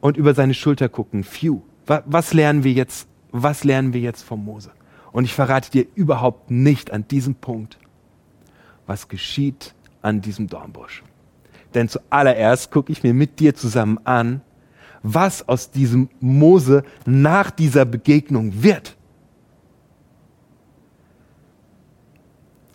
und 0.00 0.16
über 0.16 0.34
seine 0.34 0.54
Schulter 0.54 0.88
gucken. 0.88 1.24
Phew, 1.24 1.62
was, 1.86 2.32
lernen 2.32 2.64
wir 2.64 2.72
jetzt, 2.72 3.08
was 3.32 3.64
lernen 3.64 3.92
wir 3.92 4.00
jetzt 4.00 4.22
vom 4.22 4.44
Mose? 4.44 4.70
Und 5.12 5.24
ich 5.24 5.34
verrate 5.34 5.70
dir 5.70 5.86
überhaupt 5.94 6.50
nicht 6.50 6.92
an 6.92 7.08
diesem 7.08 7.34
Punkt, 7.34 7.78
was 8.86 9.08
geschieht 9.08 9.74
an 10.02 10.20
diesem 10.20 10.46
Dornbusch. 10.46 11.02
Denn 11.74 11.88
zuallererst 11.88 12.70
gucke 12.70 12.92
ich 12.92 13.02
mir 13.02 13.14
mit 13.14 13.40
dir 13.40 13.54
zusammen 13.54 13.98
an, 14.04 14.42
was 15.02 15.48
aus 15.48 15.70
diesem 15.70 16.08
Mose 16.20 16.84
nach 17.04 17.50
dieser 17.50 17.84
Begegnung 17.84 18.62
wird. 18.62 18.96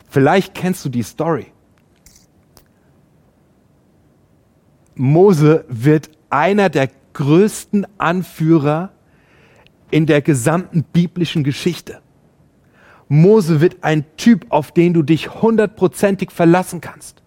Vielleicht 0.10 0.54
kennst 0.54 0.84
du 0.84 0.90
die 0.90 1.04
Story. 1.04 1.51
Mose 5.02 5.66
wird 5.68 6.12
einer 6.30 6.70
der 6.70 6.88
größten 7.14 7.88
Anführer 7.98 8.92
in 9.90 10.06
der 10.06 10.22
gesamten 10.22 10.84
biblischen 10.84 11.44
Geschichte. 11.44 12.02
Mose 13.08 13.62
wird 13.62 13.84
ein 13.84 14.06
Typ, 14.16 14.46
auf 14.50 14.72
den 14.72 14.94
du 14.94 15.02
dich 15.02 15.42
hundertprozentig 15.42 16.30
verlassen 16.30 16.82
kannst. 16.82 17.24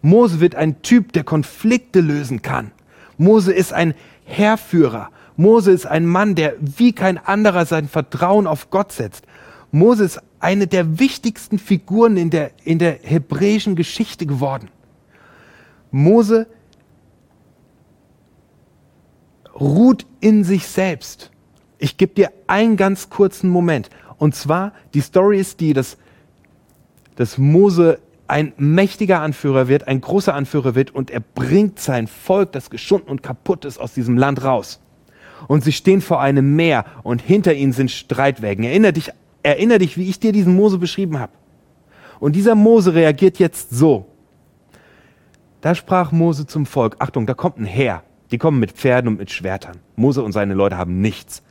Mose 0.00 0.40
wird 0.40 0.56
ein 0.56 0.82
Typ, 0.82 1.12
der 1.12 1.22
Konflikte 1.22 2.00
lösen 2.00 2.42
kann. 2.42 2.72
Mose 3.18 3.52
ist 3.52 3.72
ein 3.72 3.94
Herrführer. 4.24 5.10
Mose 5.36 5.70
ist 5.70 5.86
ein 5.86 6.06
Mann, 6.06 6.34
der 6.34 6.56
wie 6.58 6.92
kein 6.92 7.18
anderer 7.18 7.66
sein 7.66 7.86
Vertrauen 7.86 8.48
auf 8.48 8.68
Gott 8.70 8.90
setzt. 8.90 9.26
Mose 9.70 10.02
ist 10.06 10.20
eine 10.40 10.66
der 10.66 10.98
wichtigsten 10.98 11.60
Figuren 11.60 12.16
in 12.16 12.30
der, 12.30 12.50
in 12.64 12.80
der 12.80 12.98
hebräischen 13.00 13.76
Geschichte 13.76 14.26
geworden. 14.26 14.70
Mose 15.92 16.48
ruht 19.62 20.06
in 20.20 20.44
sich 20.44 20.66
selbst. 20.66 21.30
Ich 21.78 21.96
gebe 21.96 22.14
dir 22.14 22.30
einen 22.46 22.76
ganz 22.76 23.10
kurzen 23.10 23.48
Moment. 23.50 23.90
Und 24.18 24.34
zwar, 24.34 24.72
die 24.94 25.00
Story 25.00 25.40
ist 25.40 25.60
die, 25.60 25.72
dass, 25.72 25.96
dass 27.16 27.38
Mose 27.38 27.98
ein 28.28 28.52
mächtiger 28.56 29.20
Anführer 29.20 29.68
wird, 29.68 29.88
ein 29.88 30.00
großer 30.00 30.34
Anführer 30.34 30.74
wird 30.74 30.94
und 30.94 31.10
er 31.10 31.20
bringt 31.20 31.78
sein 31.78 32.06
Volk, 32.06 32.52
das 32.52 32.70
geschunden 32.70 33.10
und 33.10 33.22
kaputt 33.22 33.64
ist, 33.64 33.78
aus 33.78 33.94
diesem 33.94 34.16
Land 34.16 34.44
raus. 34.44 34.80
Und 35.48 35.64
sie 35.64 35.72
stehen 35.72 36.00
vor 36.00 36.20
einem 36.20 36.54
Meer 36.56 36.84
und 37.02 37.20
hinter 37.20 37.52
ihnen 37.54 37.72
sind 37.72 37.90
Streitwägen. 37.90 38.64
Erinner 38.64 38.92
dich 38.92 39.12
Erinner 39.42 39.78
dich, 39.78 39.96
wie 39.96 40.08
ich 40.08 40.20
dir 40.20 40.32
diesen 40.32 40.54
Mose 40.54 40.78
beschrieben 40.78 41.18
habe. 41.18 41.32
Und 42.20 42.36
dieser 42.36 42.54
Mose 42.54 42.94
reagiert 42.94 43.38
jetzt 43.38 43.70
so. 43.70 44.06
Da 45.60 45.74
sprach 45.74 46.12
Mose 46.12 46.46
zum 46.46 46.66
Volk, 46.66 46.96
Achtung, 47.00 47.26
da 47.26 47.34
kommt 47.34 47.58
ein 47.58 47.64
Heer. 47.64 48.02
Die 48.32 48.38
kommen 48.38 48.58
mit 48.58 48.72
Pferden 48.72 49.08
und 49.08 49.18
mit 49.18 49.30
Schwertern. 49.30 49.78
Mose 49.94 50.22
und 50.22 50.32
seine 50.32 50.54
Leute 50.54 50.78
haben 50.78 51.00
nichts. 51.00 51.42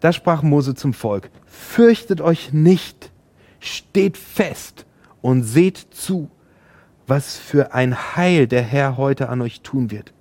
Da 0.00 0.12
sprach 0.12 0.42
Mose 0.42 0.74
zum 0.74 0.94
Volk, 0.94 1.30
fürchtet 1.46 2.20
euch 2.20 2.52
nicht, 2.52 3.12
steht 3.60 4.16
fest 4.16 4.84
und 5.20 5.44
seht 5.44 5.78
zu, 5.92 6.28
was 7.06 7.38
für 7.38 7.72
ein 7.72 8.16
Heil 8.16 8.48
der 8.48 8.62
Herr 8.62 8.96
heute 8.96 9.28
an 9.28 9.40
euch 9.40 9.60
tun 9.60 9.92
wird. 9.92 10.12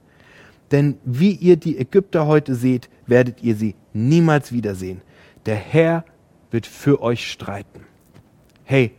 Denn 0.70 1.00
wie 1.04 1.32
ihr 1.32 1.58
die 1.58 1.80
Ägypter 1.80 2.28
heute 2.28 2.54
seht, 2.54 2.90
werdet 3.08 3.42
ihr 3.42 3.56
sie 3.56 3.76
niemals 3.92 4.52
wiedersehen. 4.52 5.02
Der 5.48 5.56
Herr 5.56 6.06
wird 6.52 6.68
für 6.68 7.02
euch 7.02 7.30
streiten. 7.30 7.82
Hey, 8.64 8.92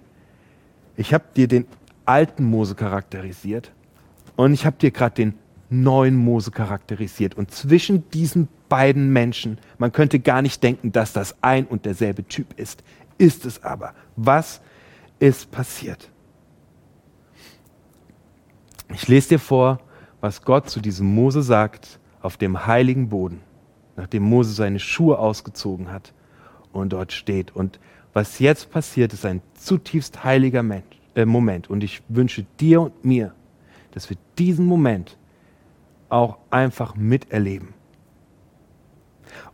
ich 0.96 1.14
habe 1.14 1.24
dir 1.36 1.46
den 1.46 1.66
alten 2.04 2.44
Mose 2.44 2.74
charakterisiert 2.74 3.70
und 4.34 4.52
ich 4.52 4.66
habe 4.66 4.76
dir 4.78 4.90
gerade 4.90 5.14
den 5.14 5.34
neuen 5.72 6.16
Mose 6.16 6.50
charakterisiert. 6.50 7.34
Und 7.34 7.50
zwischen 7.50 8.08
diesen 8.10 8.48
beiden 8.68 9.12
Menschen, 9.12 9.58
man 9.78 9.92
könnte 9.92 10.20
gar 10.20 10.42
nicht 10.42 10.62
denken, 10.62 10.92
dass 10.92 11.12
das 11.12 11.36
ein 11.42 11.66
und 11.66 11.84
derselbe 11.84 12.26
Typ 12.26 12.58
ist. 12.58 12.82
Ist 13.18 13.44
es 13.44 13.62
aber. 13.62 13.94
Was 14.16 14.60
ist 15.18 15.50
passiert? 15.50 16.10
Ich 18.94 19.08
lese 19.08 19.30
dir 19.30 19.38
vor, 19.38 19.80
was 20.20 20.42
Gott 20.42 20.68
zu 20.68 20.80
diesem 20.80 21.06
Mose 21.14 21.42
sagt 21.42 21.98
auf 22.20 22.36
dem 22.36 22.66
heiligen 22.66 23.08
Boden, 23.08 23.40
nachdem 23.96 24.22
Mose 24.22 24.52
seine 24.52 24.78
Schuhe 24.78 25.18
ausgezogen 25.18 25.90
hat 25.90 26.12
und 26.72 26.92
dort 26.92 27.12
steht. 27.12 27.54
Und 27.54 27.80
was 28.12 28.38
jetzt 28.38 28.70
passiert, 28.70 29.12
ist 29.12 29.24
ein 29.24 29.40
zutiefst 29.54 30.24
heiliger 30.24 30.64
äh, 31.14 31.24
Moment. 31.24 31.70
Und 31.70 31.82
ich 31.82 32.02
wünsche 32.08 32.44
dir 32.60 32.82
und 32.82 33.04
mir, 33.04 33.34
dass 33.92 34.10
wir 34.10 34.16
diesen 34.38 34.66
Moment 34.66 35.16
auch 36.12 36.38
einfach 36.50 36.94
miterleben. 36.94 37.74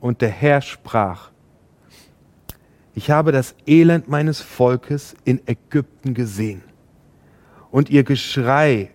Und 0.00 0.21
der 0.21 0.31
Herr 0.31 0.61
sprach, 0.61 1.31
ich 2.95 3.11
habe 3.11 3.31
das 3.31 3.55
Elend 3.67 4.09
meines 4.09 4.41
Volkes 4.41 5.15
in 5.25 5.41
Ägypten 5.47 6.15
gesehen 6.15 6.62
und 7.71 7.91
ihr 7.91 8.03
Geschrei 8.03 8.91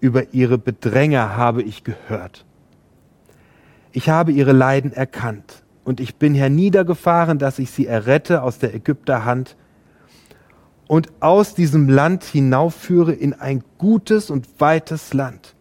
über 0.00 0.32
ihre 0.32 0.58
Bedränger 0.58 1.36
habe 1.36 1.62
ich 1.62 1.82
gehört. 1.82 2.44
Ich 3.90 4.08
habe 4.08 4.30
ihre 4.30 4.52
Leiden 4.52 4.92
erkannt 4.92 5.64
und 5.82 5.98
ich 5.98 6.16
bin 6.16 6.34
herniedergefahren, 6.34 7.38
dass 7.38 7.58
ich 7.58 7.70
sie 7.70 7.86
errette 7.86 8.42
aus 8.42 8.58
der 8.58 8.74
Ägypter 8.74 9.24
Hand 9.24 9.56
und 10.86 11.10
aus 11.20 11.54
diesem 11.54 11.88
Land 11.88 12.22
hinaufführe 12.22 13.12
in 13.12 13.32
ein 13.32 13.64
gutes 13.78 14.30
und 14.30 14.60
weites 14.60 15.12
Land, 15.14 15.56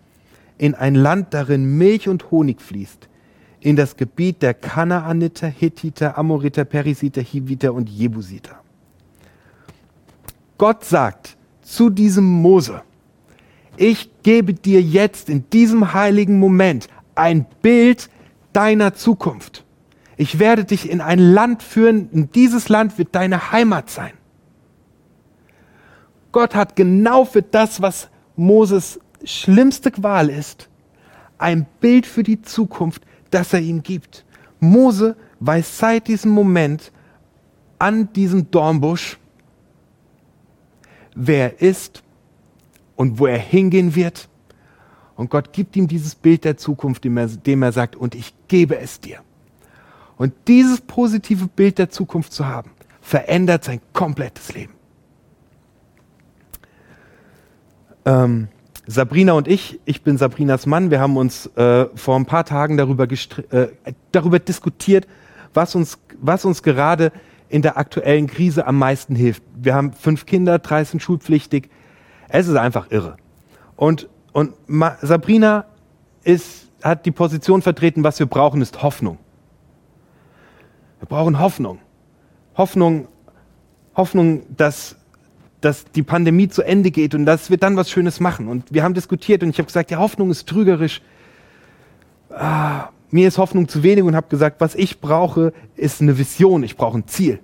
in 0.58 0.76
ein 0.76 0.96
Land, 0.96 1.34
darin 1.34 1.78
Milch 1.78 2.08
und 2.10 2.32
Honig 2.32 2.62
fließt, 2.62 3.08
in 3.60 3.76
das 3.76 3.98
Gebiet 3.98 4.42
der 4.42 4.54
Kanaaniter, 4.54 5.48
Hittiter, 5.48 6.18
Amoriter, 6.18 6.66
Perisiter, 6.66 7.22
Hiviter 7.22 7.74
und 7.74 7.90
Jebusiter. 7.90 8.60
Gott 10.58 10.84
sagt 10.84 11.38
zu 11.62 11.90
diesem 11.90 12.26
Mose, 12.26 12.82
ich 13.76 14.10
gebe 14.24 14.54
dir 14.54 14.82
jetzt 14.82 15.30
in 15.30 15.50
diesem 15.52 15.94
heiligen 15.94 16.40
Moment 16.40 16.88
ein 17.14 17.46
Bild 17.62 18.10
deiner 18.54 18.96
Zukunft. 18.96 19.64
Ich 20.18 20.40
werde 20.40 20.66
dich 20.66 20.90
in 20.90 21.00
ein 21.00 21.20
Land 21.20 21.62
führen, 21.62 22.10
und 22.12 22.34
dieses 22.34 22.70
Land 22.70 22.98
wird 22.98 23.10
deine 23.14 23.52
Heimat 23.52 23.92
sein. 23.92 24.14
Gott 26.32 26.56
hat 26.56 26.76
genau 26.76 27.24
für 27.24 27.44
das, 27.44 27.82
was 27.82 28.10
Moses 28.36 29.00
schlimmste 29.24 29.92
Qual 29.92 30.30
ist, 30.30 30.70
ein 31.38 31.66
Bild 31.80 32.06
für 32.06 32.24
die 32.24 32.42
Zukunft, 32.42 33.04
das 33.32 33.54
er 33.54 33.60
ihm 33.60 33.84
gibt. 33.84 34.26
Mose 34.60 35.16
weiß 35.40 35.78
seit 35.78 36.08
diesem 36.08 36.32
Moment 36.32 36.92
an 37.80 38.12
diesem 38.14 38.50
Dornbusch, 38.50 39.18
wer 41.16 41.62
er 41.62 41.62
ist 41.62 42.04
und 42.96 43.20
wo 43.20 43.28
er 43.28 43.38
hingehen 43.38 43.96
wird. 43.96 44.30
Und 45.16 45.30
Gott 45.30 45.52
gibt 45.52 45.76
ihm 45.76 45.88
dieses 45.88 46.16
Bild 46.16 46.44
der 46.44 46.58
Zukunft, 46.58 47.04
dem 47.04 47.18
er, 47.18 47.28
dem 47.28 47.64
er 47.64 47.72
sagt, 47.72 47.96
und 47.96 48.16
ich 48.16 48.34
gebe 48.48 48.78
es 48.78 49.00
dir. 49.00 49.20
Und 50.18 50.34
dieses 50.48 50.82
positive 50.82 51.48
Bild 51.48 51.78
der 51.78 51.90
Zukunft 51.90 52.34
zu 52.34 52.46
haben, 52.46 52.72
verändert 53.02 53.64
sein 53.64 53.82
komplettes 53.94 54.54
Leben. 54.54 54.74
Ähm, 58.06 58.48
Sabrina 58.88 59.34
und 59.34 59.50
ich, 59.50 59.80
ich 59.84 60.02
bin 60.02 60.18
Sabrinas 60.18 60.66
Mann, 60.66 60.92
wir 60.92 61.02
haben 61.02 61.18
uns 61.18 61.46
äh, 61.58 61.88
vor 61.96 62.16
ein 62.16 62.26
paar 62.26 62.46
Tagen 62.46 62.78
darüber, 62.78 63.06
äh, 63.06 63.68
darüber 64.14 64.40
diskutiert, 64.40 65.08
was 65.54 65.76
uns, 65.76 66.00
was 66.22 66.46
uns 66.46 66.64
gerade 66.64 67.12
in 67.50 67.62
der 67.62 67.78
aktuellen 67.78 68.28
Krise 68.28 68.66
am 68.66 68.80
meisten 68.80 69.16
hilft. 69.16 69.44
Wir 69.56 69.76
haben 69.76 69.92
fünf 69.92 70.26
Kinder, 70.26 70.60
drei 70.60 70.86
sind 70.86 71.02
schulpflichtig. 71.02 71.70
Es 72.30 72.48
ist 72.48 72.56
einfach 72.56 72.90
irre. 72.90 73.18
Und, 73.76 74.08
und 74.32 74.54
Sabrina 75.02 75.66
ist, 76.24 76.70
hat 76.82 77.06
die 77.06 77.12
Position 77.12 77.62
vertreten, 77.62 78.04
was 78.04 78.20
wir 78.20 78.26
brauchen, 78.26 78.62
ist 78.62 78.82
Hoffnung. 78.84 79.18
Wir 81.00 81.08
brauchen 81.08 81.40
Hoffnung. 81.40 81.80
Hoffnung, 82.58 83.08
Hoffnung, 83.96 84.44
dass, 84.56 84.96
dass 85.62 85.86
die 85.86 86.04
Pandemie 86.04 86.48
zu 86.48 86.62
Ende 86.62 86.92
geht 86.92 87.16
und 87.16 87.26
dass 87.26 87.50
wir 87.50 87.58
dann 87.58 87.76
was 87.76 87.90
Schönes 87.90 88.20
machen. 88.20 88.48
Und 88.48 88.72
wir 88.72 88.84
haben 88.84 88.94
diskutiert 88.94 89.44
und 89.44 89.50
ich 89.50 89.58
habe 89.58 89.66
gesagt, 89.66 89.92
ja, 89.92 89.98
Hoffnung 89.98 90.30
ist 90.30 90.48
trügerisch. 90.48 91.02
Ah, 92.30 92.90
mir 93.10 93.28
ist 93.28 93.38
Hoffnung 93.38 93.68
zu 93.68 93.84
wenig 93.84 94.04
und 94.04 94.16
habe 94.16 94.28
gesagt, 94.28 94.62
was 94.62 94.76
ich 94.76 95.00
brauche, 95.00 95.54
ist 95.76 96.02
eine 96.02 96.18
Vision, 96.18 96.64
ich 96.64 96.76
brauche 96.76 97.00
ein 97.00 97.08
Ziel. 97.08 97.40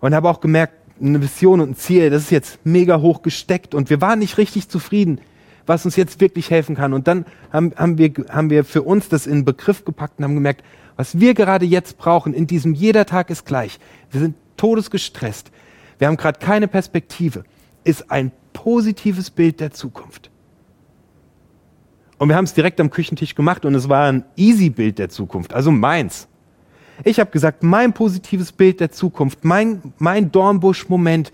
Und 0.00 0.14
habe 0.14 0.28
auch 0.28 0.40
gemerkt, 0.40 0.74
eine 1.00 1.20
Vision 1.20 1.60
und 1.60 1.70
ein 1.70 1.76
Ziel, 1.76 2.10
das 2.10 2.22
ist 2.22 2.30
jetzt 2.30 2.58
mega 2.64 3.00
hoch 3.00 3.22
gesteckt 3.22 3.74
und 3.74 3.90
wir 3.90 4.00
waren 4.00 4.20
nicht 4.20 4.38
richtig 4.38 4.68
zufrieden, 4.68 5.20
was 5.66 5.84
uns 5.84 5.96
jetzt 5.96 6.20
wirklich 6.20 6.50
helfen 6.50 6.76
kann. 6.76 6.94
Und 6.94 7.06
dann 7.06 7.26
haben, 7.52 7.72
haben, 7.76 7.98
wir, 7.98 8.12
haben 8.30 8.48
wir 8.48 8.64
für 8.64 8.82
uns 8.82 9.08
das 9.08 9.26
in 9.26 9.44
Begriff 9.44 9.84
gepackt 9.84 10.18
und 10.18 10.24
haben 10.24 10.34
gemerkt, 10.34 10.62
was 10.96 11.20
wir 11.20 11.34
gerade 11.34 11.66
jetzt 11.66 11.98
brauchen, 11.98 12.32
in 12.32 12.46
diesem 12.46 12.72
jeder 12.72 13.04
Tag 13.04 13.28
ist 13.28 13.44
gleich. 13.44 13.78
Wir 14.10 14.20
sind 14.20 14.36
todesgestresst. 14.56 15.50
Wir 15.98 16.08
haben 16.08 16.16
gerade 16.16 16.38
keine 16.38 16.68
Perspektive. 16.68 17.44
Ist 17.84 18.10
ein 18.10 18.32
positives 18.52 19.30
Bild 19.30 19.60
der 19.60 19.70
Zukunft. 19.70 20.30
Und 22.18 22.28
wir 22.28 22.36
haben 22.36 22.44
es 22.44 22.54
direkt 22.54 22.80
am 22.80 22.90
Küchentisch 22.90 23.34
gemacht 23.34 23.64
und 23.64 23.74
es 23.74 23.88
war 23.88 24.10
ein 24.10 24.24
easy 24.36 24.70
Bild 24.70 24.98
der 24.98 25.10
Zukunft, 25.10 25.52
also 25.52 25.70
meins. 25.70 26.28
Ich 27.04 27.20
habe 27.20 27.30
gesagt, 27.30 27.62
mein 27.62 27.92
positives 27.92 28.52
Bild 28.52 28.80
der 28.80 28.90
Zukunft, 28.90 29.44
mein, 29.44 29.92
mein 29.98 30.32
Dornbusch-Moment, 30.32 31.30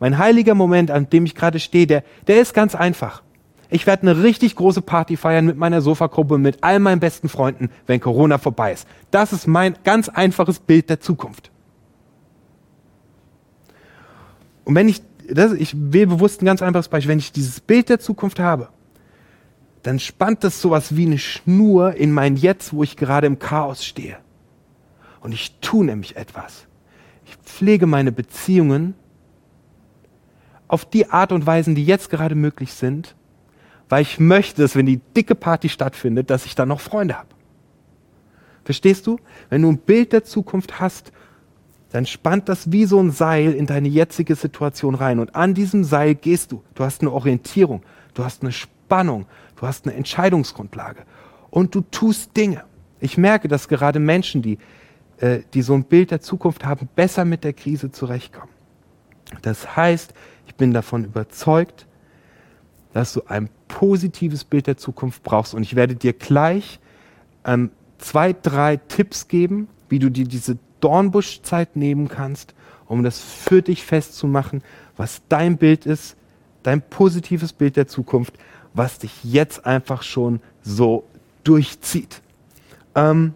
mein 0.00 0.18
heiliger 0.18 0.56
Moment, 0.56 0.90
an 0.90 1.08
dem 1.08 1.24
ich 1.26 1.36
gerade 1.36 1.60
stehe, 1.60 1.86
der, 1.86 2.02
der 2.26 2.40
ist 2.40 2.54
ganz 2.54 2.74
einfach. 2.74 3.22
Ich 3.70 3.86
werde 3.86 4.02
eine 4.02 4.22
richtig 4.22 4.56
große 4.56 4.82
Party 4.82 5.16
feiern 5.16 5.46
mit 5.46 5.56
meiner 5.56 5.80
Sofagruppe, 5.80 6.38
mit 6.38 6.62
all 6.62 6.80
meinen 6.80 7.00
besten 7.00 7.28
Freunden, 7.28 7.70
wenn 7.86 8.00
Corona 8.00 8.38
vorbei 8.38 8.72
ist. 8.72 8.86
Das 9.10 9.32
ist 9.32 9.46
mein 9.46 9.76
ganz 9.84 10.08
einfaches 10.08 10.58
Bild 10.58 10.90
der 10.90 11.00
Zukunft. 11.00 11.50
Und 14.66 14.74
wenn 14.74 14.88
ich, 14.88 15.00
das, 15.30 15.52
ich 15.52 15.74
will 15.76 16.08
bewusst 16.08 16.42
ein 16.42 16.46
ganz 16.46 16.60
einfaches 16.60 16.88
Beispiel, 16.88 17.12
wenn 17.12 17.20
ich 17.20 17.32
dieses 17.32 17.60
Bild 17.60 17.88
der 17.88 18.00
Zukunft 18.00 18.40
habe, 18.40 18.68
dann 19.84 20.00
spannt 20.00 20.42
das 20.42 20.60
sowas 20.60 20.96
wie 20.96 21.06
eine 21.06 21.18
Schnur 21.18 21.94
in 21.94 22.10
mein 22.10 22.36
Jetzt, 22.36 22.72
wo 22.72 22.82
ich 22.82 22.96
gerade 22.96 23.28
im 23.28 23.38
Chaos 23.38 23.84
stehe. 23.84 24.16
Und 25.20 25.32
ich 25.32 25.56
tue 25.60 25.86
nämlich 25.86 26.16
etwas. 26.16 26.66
Ich 27.24 27.36
pflege 27.36 27.86
meine 27.86 28.10
Beziehungen 28.10 28.94
auf 30.66 30.84
die 30.84 31.10
Art 31.10 31.30
und 31.30 31.46
Weisen, 31.46 31.76
die 31.76 31.86
jetzt 31.86 32.10
gerade 32.10 32.34
möglich 32.34 32.72
sind, 32.72 33.14
weil 33.88 34.02
ich 34.02 34.18
möchte, 34.18 34.62
dass 34.62 34.74
wenn 34.74 34.86
die 34.86 35.00
dicke 35.16 35.36
Party 35.36 35.68
stattfindet, 35.68 36.28
dass 36.28 36.44
ich 36.44 36.56
dann 36.56 36.68
noch 36.68 36.80
Freunde 36.80 37.16
habe. 37.16 37.28
Verstehst 38.64 39.06
du? 39.06 39.20
Wenn 39.48 39.62
du 39.62 39.70
ein 39.70 39.78
Bild 39.78 40.12
der 40.12 40.24
Zukunft 40.24 40.80
hast, 40.80 41.12
dann 41.96 42.04
spannt 42.04 42.50
das 42.50 42.70
wie 42.70 42.84
so 42.84 43.00
ein 43.00 43.10
Seil 43.10 43.54
in 43.54 43.64
deine 43.64 43.88
jetzige 43.88 44.34
Situation 44.34 44.94
rein. 44.94 45.18
Und 45.18 45.34
an 45.34 45.54
diesem 45.54 45.82
Seil 45.82 46.14
gehst 46.14 46.52
du. 46.52 46.62
Du 46.74 46.84
hast 46.84 47.00
eine 47.00 47.10
Orientierung, 47.10 47.82
du 48.12 48.22
hast 48.22 48.42
eine 48.42 48.52
Spannung, 48.52 49.24
du 49.56 49.66
hast 49.66 49.86
eine 49.86 49.96
Entscheidungsgrundlage. 49.96 51.04
Und 51.48 51.74
du 51.74 51.80
tust 51.80 52.36
Dinge. 52.36 52.64
Ich 53.00 53.16
merke, 53.16 53.48
dass 53.48 53.66
gerade 53.66 53.98
Menschen, 53.98 54.42
die 54.42 54.58
äh, 55.16 55.38
die 55.54 55.62
so 55.62 55.72
ein 55.72 55.84
Bild 55.84 56.10
der 56.10 56.20
Zukunft 56.20 56.66
haben, 56.66 56.86
besser 56.94 57.24
mit 57.24 57.44
der 57.44 57.54
Krise 57.54 57.90
zurechtkommen. 57.90 58.52
Das 59.40 59.74
heißt, 59.74 60.12
ich 60.46 60.54
bin 60.54 60.74
davon 60.74 61.02
überzeugt, 61.02 61.86
dass 62.92 63.14
du 63.14 63.22
ein 63.26 63.48
positives 63.68 64.44
Bild 64.44 64.66
der 64.66 64.76
Zukunft 64.76 65.22
brauchst. 65.22 65.54
Und 65.54 65.62
ich 65.62 65.76
werde 65.76 65.96
dir 65.96 66.12
gleich 66.12 66.78
ähm, 67.46 67.70
zwei, 67.96 68.34
drei 68.34 68.76
Tipps 68.76 69.28
geben, 69.28 69.68
wie 69.88 69.98
du 69.98 70.10
dir 70.10 70.26
diese 70.26 70.58
Dornbuschzeit 70.86 71.74
nehmen 71.74 72.06
kannst, 72.06 72.54
um 72.86 73.02
das 73.02 73.18
für 73.18 73.60
dich 73.60 73.84
festzumachen, 73.84 74.62
was 74.96 75.22
dein 75.28 75.56
Bild 75.56 75.84
ist, 75.84 76.16
dein 76.62 76.80
positives 76.80 77.52
Bild 77.52 77.74
der 77.74 77.88
Zukunft, 77.88 78.34
was 78.72 79.00
dich 79.00 79.24
jetzt 79.24 79.66
einfach 79.66 80.04
schon 80.04 80.38
so 80.62 81.02
durchzieht. 81.42 82.22
Ähm, 82.94 83.34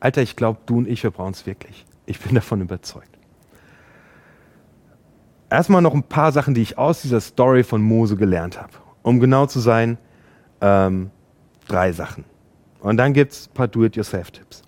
Alter, 0.00 0.20
ich 0.20 0.36
glaube, 0.36 0.58
du 0.66 0.76
und 0.76 0.86
ich, 0.86 1.02
wir 1.02 1.12
brauchen 1.12 1.32
es 1.32 1.46
wirklich. 1.46 1.86
Ich 2.04 2.20
bin 2.20 2.34
davon 2.34 2.60
überzeugt. 2.60 3.16
Erstmal 5.48 5.80
noch 5.80 5.94
ein 5.94 6.02
paar 6.02 6.32
Sachen, 6.32 6.52
die 6.52 6.60
ich 6.60 6.76
aus 6.76 7.00
dieser 7.00 7.22
Story 7.22 7.64
von 7.64 7.80
Mose 7.80 8.16
gelernt 8.16 8.60
habe. 8.60 8.72
Um 9.00 9.18
genau 9.18 9.46
zu 9.46 9.60
sein, 9.60 9.96
ähm, 10.60 11.10
drei 11.66 11.92
Sachen. 11.92 12.29
Und 12.80 12.96
dann 12.96 13.12
gibt 13.12 13.32
es 13.32 13.48
ein 13.48 13.54
paar 13.54 13.68
Do-it-yourself-Tipps. 13.68 14.62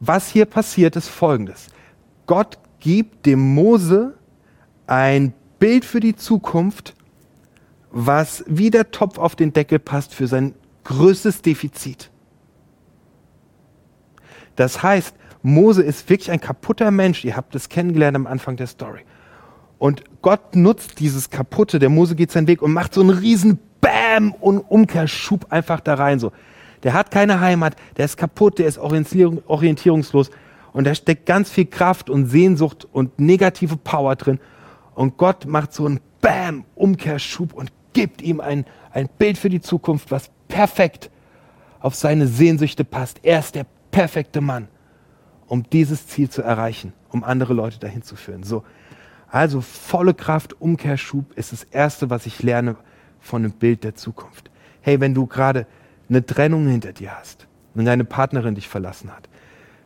Was 0.00 0.28
hier 0.28 0.46
passiert, 0.46 0.96
ist 0.96 1.08
folgendes. 1.08 1.68
Gott 2.26 2.58
gibt 2.78 3.26
dem 3.26 3.54
Mose 3.54 4.14
ein 4.86 5.32
Bild 5.58 5.84
für 5.84 6.00
die 6.00 6.14
Zukunft, 6.14 6.94
was 7.90 8.44
wie 8.46 8.70
der 8.70 8.90
Topf 8.90 9.18
auf 9.18 9.36
den 9.36 9.52
Deckel 9.52 9.78
passt 9.78 10.14
für 10.14 10.26
sein 10.26 10.54
größtes 10.84 11.42
Defizit. 11.42 12.10
Das 14.56 14.82
heißt, 14.82 15.14
Mose 15.42 15.82
ist 15.82 16.08
wirklich 16.08 16.30
ein 16.30 16.40
kaputter 16.40 16.90
Mensch. 16.90 17.24
Ihr 17.24 17.36
habt 17.36 17.54
es 17.54 17.68
kennengelernt 17.68 18.16
am 18.16 18.26
Anfang 18.26 18.56
der 18.56 18.66
Story. 18.66 19.00
Und 19.78 20.04
Gott 20.22 20.54
nutzt 20.54 21.00
dieses 21.00 21.30
Kaputte, 21.30 21.78
der 21.78 21.88
Mose 21.88 22.14
geht 22.14 22.30
seinen 22.30 22.46
Weg 22.46 22.62
und 22.62 22.72
macht 22.72 22.94
so 22.94 23.00
einen 23.00 23.10
riesen 23.10 23.58
Bam 23.82 24.32
und 24.32 24.60
Umkehrschub 24.60 25.46
einfach 25.50 25.80
da 25.80 25.94
rein. 25.94 26.18
So. 26.18 26.32
Der 26.82 26.94
hat 26.94 27.10
keine 27.10 27.40
Heimat, 27.40 27.76
der 27.98 28.06
ist 28.06 28.16
kaputt, 28.16 28.58
der 28.58 28.66
ist 28.66 28.78
orientierungslos 28.78 30.30
und 30.72 30.86
da 30.86 30.94
steckt 30.94 31.26
ganz 31.26 31.50
viel 31.50 31.66
Kraft 31.66 32.08
und 32.08 32.26
Sehnsucht 32.26 32.88
und 32.90 33.18
negative 33.18 33.76
Power 33.76 34.16
drin. 34.16 34.40
Und 34.94 35.18
Gott 35.18 35.44
macht 35.46 35.74
so 35.74 35.84
einen 35.84 36.00
Bam, 36.20 36.64
Umkehrschub 36.74 37.52
und 37.52 37.72
gibt 37.92 38.22
ihm 38.22 38.40
ein, 38.40 38.64
ein 38.92 39.08
Bild 39.18 39.36
für 39.36 39.50
die 39.50 39.60
Zukunft, 39.60 40.10
was 40.10 40.30
perfekt 40.48 41.10
auf 41.80 41.94
seine 41.94 42.26
Sehnsüchte 42.26 42.84
passt. 42.84 43.20
Er 43.22 43.40
ist 43.40 43.54
der 43.54 43.66
perfekte 43.90 44.40
Mann, 44.40 44.68
um 45.46 45.64
dieses 45.64 46.06
Ziel 46.06 46.30
zu 46.30 46.42
erreichen, 46.42 46.92
um 47.10 47.24
andere 47.24 47.52
Leute 47.52 47.78
dahin 47.78 48.02
zu 48.02 48.16
führen. 48.16 48.44
So. 48.44 48.62
Also 49.28 49.60
volle 49.60 50.14
Kraft, 50.14 50.60
Umkehrschub 50.60 51.32
ist 51.34 51.52
das 51.52 51.64
Erste, 51.64 52.10
was 52.10 52.26
ich 52.26 52.42
lerne 52.42 52.76
von 53.22 53.42
dem 53.42 53.52
Bild 53.52 53.84
der 53.84 53.94
Zukunft. 53.94 54.50
Hey, 54.80 55.00
wenn 55.00 55.14
du 55.14 55.26
gerade 55.26 55.66
eine 56.08 56.24
Trennung 56.26 56.66
hinter 56.66 56.92
dir 56.92 57.16
hast 57.16 57.46
und 57.74 57.84
deine 57.84 58.04
Partnerin 58.04 58.54
dich 58.54 58.68
verlassen 58.68 59.10
hat, 59.10 59.28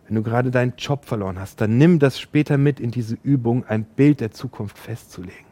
wenn 0.06 0.16
du 0.16 0.22
gerade 0.22 0.50
deinen 0.50 0.74
Job 0.76 1.04
verloren 1.04 1.38
hast, 1.38 1.60
dann 1.60 1.78
nimm 1.78 1.98
das 1.98 2.18
später 2.18 2.58
mit 2.58 2.80
in 2.80 2.90
diese 2.90 3.16
Übung, 3.22 3.64
ein 3.66 3.84
Bild 3.84 4.20
der 4.20 4.30
Zukunft 4.30 4.78
festzulegen. 4.78 5.46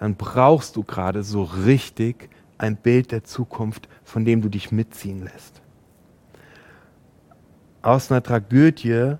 Dann 0.00 0.16
brauchst 0.16 0.76
du 0.76 0.82
gerade 0.82 1.22
so 1.22 1.42
richtig 1.42 2.28
ein 2.58 2.76
Bild 2.76 3.12
der 3.12 3.24
Zukunft, 3.24 3.88
von 4.04 4.24
dem 4.24 4.42
du 4.42 4.48
dich 4.48 4.72
mitziehen 4.72 5.22
lässt 5.22 5.62
aus 7.82 8.10
einer 8.10 8.22
Tragödie 8.22 9.14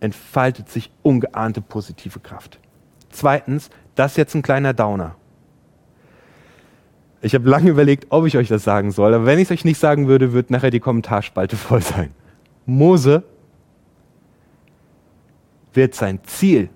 entfaltet 0.00 0.68
sich 0.68 0.90
ungeahnte 1.02 1.60
positive 1.60 2.20
Kraft. 2.20 2.58
Zweitens, 3.10 3.70
das 3.94 4.12
ist 4.12 4.16
jetzt 4.16 4.34
ein 4.34 4.42
kleiner 4.42 4.72
Downer. 4.72 5.16
Ich 7.24 7.34
habe 7.34 7.48
lange 7.48 7.70
überlegt, 7.70 8.08
ob 8.10 8.26
ich 8.26 8.36
euch 8.36 8.48
das 8.48 8.64
sagen 8.64 8.90
soll, 8.90 9.14
aber 9.14 9.24
wenn 9.24 9.38
ich 9.38 9.46
es 9.46 9.50
euch 9.50 9.64
nicht 9.64 9.80
sagen 9.80 10.08
würde, 10.08 10.34
wird 10.34 10.50
nachher 10.50 10.70
die 10.70 10.78
Kommentarspalte 10.78 11.56
voll 11.68 11.80
sein. 11.80 12.14
Mose 12.66 13.24
wird 15.72 15.94
sein 15.94 16.22
Ziel 16.24 16.68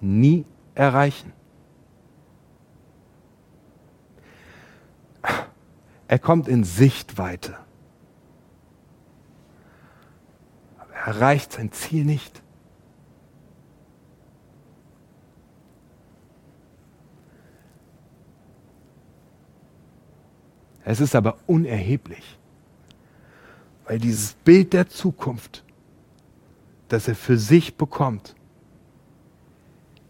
nie 0.00 0.44
erreichen. 0.76 1.32
Er 6.06 6.20
kommt 6.20 6.46
in 6.46 6.62
Sichtweite. 6.62 7.56
erreicht 11.04 11.52
sein 11.52 11.72
Ziel 11.72 12.04
nicht. 12.04 12.42
Es 20.88 21.00
ist 21.00 21.16
aber 21.16 21.38
unerheblich, 21.48 22.38
weil 23.86 23.98
dieses 23.98 24.34
Bild 24.34 24.72
der 24.72 24.88
Zukunft, 24.88 25.64
das 26.86 27.08
er 27.08 27.16
für 27.16 27.38
sich 27.38 27.76
bekommt, 27.76 28.36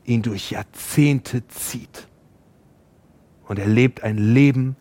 ihn 0.04 0.20
durch 0.20 0.50
Jahrzehnte 0.50 1.48
zieht. 1.48 2.06
Und 3.48 3.58
er 3.58 3.68
lebt 3.68 4.02
ein 4.02 4.18
Leben 4.18 4.76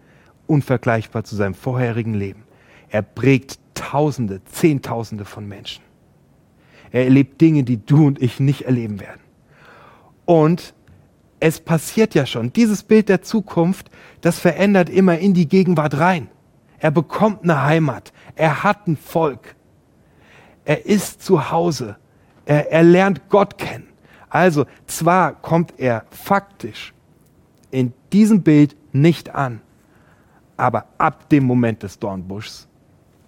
unvergleichbar 0.48 1.24
zu 1.24 1.38
seinem 1.38 1.54
vorherigen 1.54 2.14
Leben. 2.14 2.44
Er 2.90 3.02
prägt 3.02 3.60
Tausende, 3.74 4.44
Zehntausende 4.44 5.24
von 5.24 5.48
Menschen. 5.48 5.82
Er 6.92 7.06
erlebt 7.06 7.40
Dinge, 7.40 7.64
die 7.64 7.78
du 7.78 8.06
und 8.06 8.22
ich 8.22 8.42
nicht 8.42 8.64
erleben 8.64 9.00
werden. 9.00 9.22
Und 10.26 10.74
es 11.40 11.60
passiert 11.60 12.16
ja 12.16 12.26
schon. 12.26 12.54
Dieses 12.54 12.84
Bild 12.84 13.10
der 13.10 13.22
Zukunft, 13.22 13.90
das 14.22 14.40
verändert 14.40 14.90
immer 14.90 15.18
in 15.18 15.34
die 15.34 15.48
Gegenwart 15.48 16.00
rein. 16.00 16.30
Er 16.80 16.92
bekommt 16.92 17.44
eine 17.44 17.64
Heimat. 17.64 18.14
Er 18.36 18.64
hat 18.64 18.88
ein 18.88 18.98
Volk. 18.98 19.56
Er 20.66 20.86
ist 20.86 21.22
zu 21.24 21.52
Hause. 21.52 21.98
Er, 22.46 22.72
er 22.72 22.84
lernt 22.84 23.30
Gott 23.30 23.58
kennen. 23.58 23.88
Also 24.30 24.66
zwar 24.88 25.34
kommt 25.34 25.74
er 25.78 26.06
faktisch 26.10 26.94
in 27.72 27.94
diesem 28.12 28.44
Bild 28.44 28.76
nicht 28.92 29.34
an. 29.34 29.62
Aber 30.58 30.86
ab 30.98 31.30
dem 31.30 31.44
Moment 31.44 31.84
des 31.84 32.00
Dornbuschs 32.00 32.68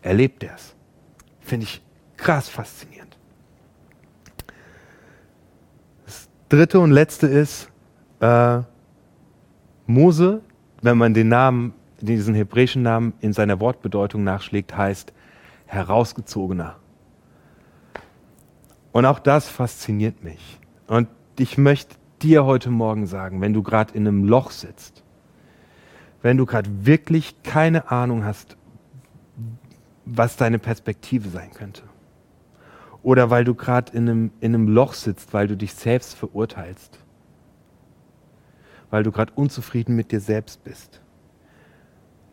erlebt 0.01 0.43
er 0.43 0.55
es. 0.55 0.75
Finde 1.41 1.65
ich 1.65 1.81
krass 2.15 2.49
faszinierend. 2.49 3.17
Das 6.05 6.29
dritte 6.49 6.79
und 6.79 6.91
letzte 6.91 7.27
ist, 7.27 7.69
äh, 8.19 8.59
Mose, 9.85 10.41
wenn 10.81 10.97
man 10.97 11.13
den 11.13 11.29
Namen, 11.29 11.73
diesen 12.01 12.35
hebräischen 12.35 12.81
Namen 12.81 13.13
in 13.21 13.33
seiner 13.33 13.59
Wortbedeutung 13.59 14.23
nachschlägt, 14.23 14.75
heißt 14.75 15.13
herausgezogener. 15.65 16.75
Und 18.91 19.05
auch 19.05 19.19
das 19.19 19.47
fasziniert 19.47 20.23
mich. 20.23 20.59
Und 20.87 21.07
ich 21.37 21.57
möchte 21.57 21.95
dir 22.21 22.45
heute 22.45 22.69
Morgen 22.69 23.05
sagen, 23.05 23.41
wenn 23.41 23.53
du 23.53 23.61
gerade 23.63 23.93
in 23.93 24.07
einem 24.07 24.23
Loch 24.25 24.51
sitzt, 24.51 25.03
wenn 26.21 26.37
du 26.37 26.45
gerade 26.45 26.69
wirklich 26.85 27.43
keine 27.43 27.91
Ahnung 27.91 28.25
hast, 28.25 28.57
was 30.05 30.35
deine 30.35 30.57
Perspektive 30.57 31.29
sein 31.29 31.51
könnte. 31.51 31.83
Oder 33.03 33.29
weil 33.29 33.43
du 33.43 33.53
gerade 33.53 33.95
in 33.95 34.09
einem, 34.09 34.31
in 34.39 34.55
einem 34.55 34.67
Loch 34.67 34.93
sitzt, 34.93 35.33
weil 35.33 35.47
du 35.47 35.55
dich 35.55 35.73
selbst 35.73 36.15
verurteilst. 36.15 36.99
Weil 38.89 39.03
du 39.03 39.11
gerade 39.11 39.33
unzufrieden 39.33 39.95
mit 39.95 40.11
dir 40.11 40.19
selbst 40.19 40.63
bist. 40.63 41.01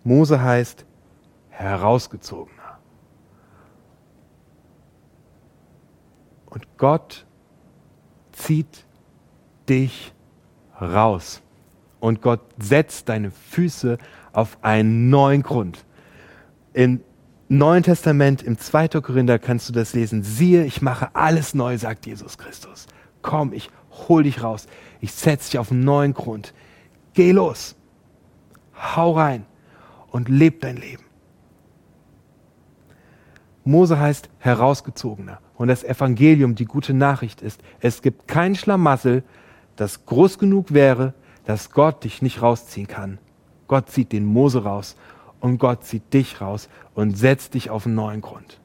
Mose 0.04 0.42
heißt 0.42 0.84
herausgezogener. 1.50 2.78
Und 6.46 6.78
Gott 6.78 7.26
zieht 8.32 8.84
dich 9.68 10.12
raus. 10.80 11.42
Und 12.00 12.20
Gott 12.22 12.40
setzt 12.58 13.08
deine 13.08 13.30
Füße 13.30 13.98
auf 14.32 14.58
einen 14.62 15.08
neuen 15.10 15.42
Grund. 15.42 15.84
Im 16.72 17.00
Neuen 17.48 17.82
Testament, 17.82 18.42
im 18.42 18.58
2. 18.58 18.88
Korinther 19.00 19.38
kannst 19.38 19.68
du 19.68 19.72
das 19.72 19.92
lesen. 19.92 20.22
Siehe, 20.22 20.64
ich 20.64 20.80
mache 20.80 21.14
alles 21.14 21.54
neu, 21.54 21.76
sagt 21.76 22.06
Jesus 22.06 22.38
Christus. 22.38 22.86
Komm, 23.22 23.52
ich 23.52 23.70
hol 24.08 24.22
dich 24.22 24.42
raus. 24.42 24.66
Ich 25.04 25.12
setze 25.12 25.50
dich 25.50 25.58
auf 25.58 25.70
einen 25.70 25.84
neuen 25.84 26.14
Grund. 26.14 26.54
Geh 27.12 27.32
los. 27.32 27.76
Hau 28.74 29.12
rein 29.12 29.44
und 30.10 30.30
leb 30.30 30.62
dein 30.62 30.78
Leben. 30.78 31.04
Mose 33.64 34.00
heißt 34.00 34.30
herausgezogener. 34.38 35.40
Und 35.56 35.68
das 35.68 35.84
Evangelium, 35.84 36.54
die 36.54 36.64
gute 36.64 36.94
Nachricht 36.94 37.42
ist, 37.42 37.60
es 37.80 38.00
gibt 38.00 38.28
kein 38.28 38.54
Schlamassel, 38.54 39.24
das 39.76 40.06
groß 40.06 40.38
genug 40.38 40.72
wäre, 40.72 41.12
dass 41.44 41.70
Gott 41.70 42.02
dich 42.04 42.22
nicht 42.22 42.40
rausziehen 42.40 42.88
kann. 42.88 43.18
Gott 43.68 43.90
zieht 43.90 44.10
den 44.10 44.24
Mose 44.24 44.64
raus 44.64 44.96
und 45.38 45.58
Gott 45.58 45.84
zieht 45.84 46.14
dich 46.14 46.40
raus 46.40 46.70
und 46.94 47.18
setzt 47.18 47.52
dich 47.52 47.68
auf 47.68 47.84
einen 47.84 47.94
neuen 47.94 48.22
Grund. 48.22 48.58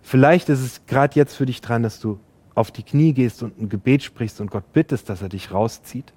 Vielleicht 0.00 0.48
ist 0.48 0.60
es 0.60 0.86
gerade 0.86 1.16
jetzt 1.16 1.36
für 1.36 1.44
dich 1.44 1.60
dran, 1.60 1.82
dass 1.82 2.00
du 2.00 2.20
auf 2.58 2.70
die 2.70 2.82
Knie 2.82 3.12
gehst 3.12 3.42
und 3.42 3.60
ein 3.60 3.68
Gebet 3.68 4.02
sprichst 4.02 4.40
und 4.40 4.50
Gott 4.50 4.72
bittest, 4.72 5.08
dass 5.08 5.22
er 5.22 5.28
dich 5.28 5.52
rauszieht. 5.52 6.12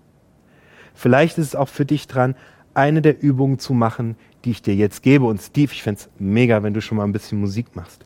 Vielleicht 0.94 1.38
ist 1.38 1.48
es 1.48 1.56
auch 1.56 1.70
für 1.70 1.86
dich 1.86 2.08
dran, 2.08 2.36
eine 2.74 3.02
der 3.02 3.22
Übungen 3.22 3.60
zu 3.60 3.74
machen, 3.74 4.16
die 4.44 4.52
ich 4.52 4.62
dir 4.62 4.76
jetzt 4.76 5.04
gebe. 5.04 5.26
Und 5.26 5.42
Steve, 5.42 5.72
ich 5.72 5.84
fände 5.84 6.02
es 6.02 6.10
mega, 6.20 6.64
wenn 6.64 6.74
du 6.74 6.82
schon 6.82 6.98
mal 6.98 7.04
ein 7.04 7.12
bisschen 7.12 7.40
Musik 7.40 7.76
machst. 7.76 8.06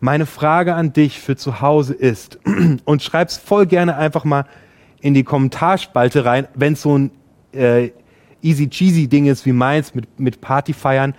Meine 0.00 0.26
Frage 0.26 0.74
an 0.74 0.92
dich 0.92 1.20
für 1.20 1.36
zu 1.36 1.60
Hause 1.60 1.94
ist, 1.94 2.38
und 2.84 3.02
schreib's 3.02 3.36
voll 3.36 3.66
gerne 3.66 3.96
einfach 3.96 4.24
mal 4.24 4.46
in 5.00 5.14
die 5.14 5.24
Kommentarspalte 5.24 6.24
rein, 6.24 6.48
wenn 6.54 6.74
es 6.74 6.82
so 6.82 6.96
ein 6.96 7.10
äh, 7.52 7.90
easy 8.42 8.68
cheesy 8.68 9.08
Ding 9.08 9.26
ist 9.26 9.46
wie 9.46 9.52
meins 9.52 9.94
mit, 9.94 10.20
mit 10.20 10.40
Partyfeiern, 10.40 11.14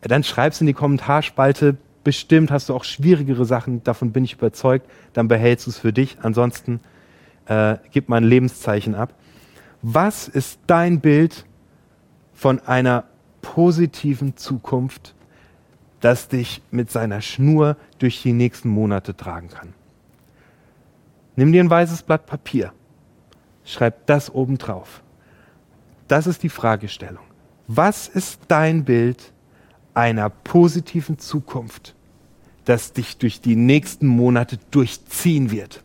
dann 0.00 0.24
schreib's 0.24 0.60
in 0.60 0.66
die 0.66 0.72
Kommentarspalte. 0.72 1.76
Bestimmt 2.04 2.50
hast 2.50 2.68
du 2.68 2.74
auch 2.74 2.84
schwierigere 2.84 3.44
Sachen, 3.44 3.84
davon 3.84 4.12
bin 4.12 4.24
ich 4.24 4.34
überzeugt. 4.34 4.88
Dann 5.12 5.28
behältst 5.28 5.66
du 5.66 5.70
es 5.70 5.78
für 5.78 5.92
dich. 5.92 6.18
Ansonsten 6.22 6.80
äh, 7.46 7.76
gib 7.90 8.08
mal 8.08 8.18
ein 8.18 8.24
Lebenszeichen 8.24 8.94
ab. 8.94 9.14
Was 9.82 10.28
ist 10.28 10.60
dein 10.66 11.00
Bild 11.00 11.44
von 12.32 12.60
einer 12.60 13.04
positiven 13.42 14.36
Zukunft 14.36 15.14
das 16.00 16.28
dich 16.28 16.62
mit 16.70 16.90
seiner 16.90 17.20
Schnur 17.20 17.76
durch 17.98 18.22
die 18.22 18.32
nächsten 18.32 18.68
Monate 18.68 19.16
tragen 19.16 19.48
kann. 19.48 19.74
Nimm 21.36 21.52
dir 21.52 21.62
ein 21.62 21.70
weißes 21.70 22.02
Blatt 22.02 22.26
Papier, 22.26 22.72
schreib 23.64 24.06
das 24.06 24.34
oben 24.34 24.58
drauf. 24.58 25.02
Das 26.08 26.26
ist 26.26 26.42
die 26.42 26.48
Fragestellung. 26.48 27.22
Was 27.68 28.08
ist 28.08 28.40
dein 28.48 28.84
Bild 28.84 29.32
einer 29.94 30.30
positiven 30.30 31.18
Zukunft, 31.18 31.94
das 32.64 32.92
dich 32.92 33.18
durch 33.18 33.40
die 33.40 33.56
nächsten 33.56 34.06
Monate 34.06 34.58
durchziehen 34.70 35.50
wird? 35.50 35.82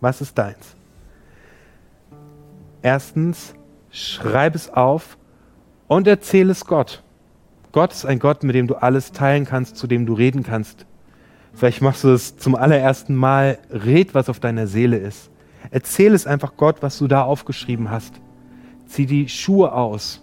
Was 0.00 0.20
ist 0.20 0.36
deins? 0.36 0.76
Erstens, 2.82 3.54
schreib 3.90 4.54
es 4.54 4.68
auf 4.68 5.16
und 5.88 6.06
erzähle 6.06 6.52
es 6.52 6.66
Gott. 6.66 7.02
Gott 7.72 7.92
ist 7.92 8.04
ein 8.04 8.18
Gott, 8.18 8.42
mit 8.42 8.54
dem 8.54 8.66
du 8.66 8.74
alles 8.74 9.12
teilen 9.12 9.46
kannst, 9.46 9.76
zu 9.76 9.86
dem 9.86 10.06
du 10.06 10.12
reden 10.12 10.42
kannst. 10.42 10.86
Vielleicht 11.54 11.82
machst 11.82 12.04
du 12.04 12.10
es 12.10 12.36
zum 12.36 12.54
allerersten 12.54 13.14
Mal. 13.14 13.58
Red, 13.70 14.14
was 14.14 14.28
auf 14.28 14.40
deiner 14.40 14.66
Seele 14.66 14.96
ist. 14.96 15.30
Erzähl 15.70 16.12
es 16.14 16.26
einfach 16.26 16.56
Gott, 16.56 16.82
was 16.82 16.98
du 16.98 17.08
da 17.08 17.22
aufgeschrieben 17.22 17.90
hast. 17.90 18.14
Zieh 18.86 19.06
die 19.06 19.28
Schuhe 19.28 19.72
aus 19.72 20.20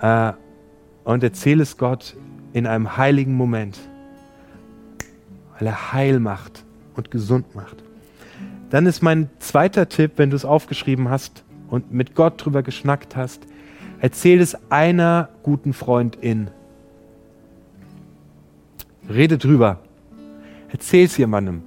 äh, 0.00 0.32
und 1.06 1.22
erzähl 1.22 1.62
es 1.62 1.78
Gott 1.78 2.14
in 2.52 2.66
einem 2.66 2.98
heiligen 2.98 3.34
Moment, 3.34 3.78
weil 5.58 5.68
er 5.68 5.94
heil 5.94 6.20
macht 6.20 6.64
und 6.94 7.10
gesund 7.10 7.54
macht. 7.54 7.82
Dann 8.68 8.84
ist 8.84 9.02
mein 9.02 9.30
zweiter 9.38 9.88
Tipp, 9.88 10.12
wenn 10.16 10.28
du 10.28 10.36
es 10.36 10.44
aufgeschrieben 10.44 11.08
hast 11.08 11.42
und 11.70 11.90
mit 11.90 12.14
Gott 12.14 12.44
drüber 12.44 12.62
geschnackt 12.62 13.16
hast, 13.16 13.46
Erzähl 13.98 14.40
es 14.40 14.56
einer 14.70 15.30
guten 15.42 15.72
Freundin. 15.72 16.50
Rede 19.08 19.38
drüber. 19.38 19.80
Erzähl 20.68 21.06
es 21.06 21.16
jemandem. 21.16 21.62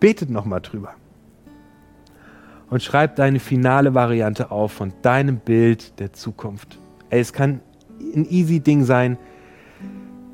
Betet 0.00 0.30
nochmal 0.30 0.60
drüber. 0.60 0.94
Und 2.68 2.82
schreib 2.82 3.16
deine 3.16 3.40
finale 3.40 3.94
Variante 3.94 4.50
auf 4.50 4.72
von 4.72 4.92
deinem 5.00 5.38
Bild 5.38 5.98
der 5.98 6.12
Zukunft. 6.12 6.78
Ey, 7.10 7.20
es 7.20 7.32
kann 7.32 7.60
ein 8.14 8.26
easy 8.28 8.60
Ding 8.60 8.84
sein, 8.84 9.18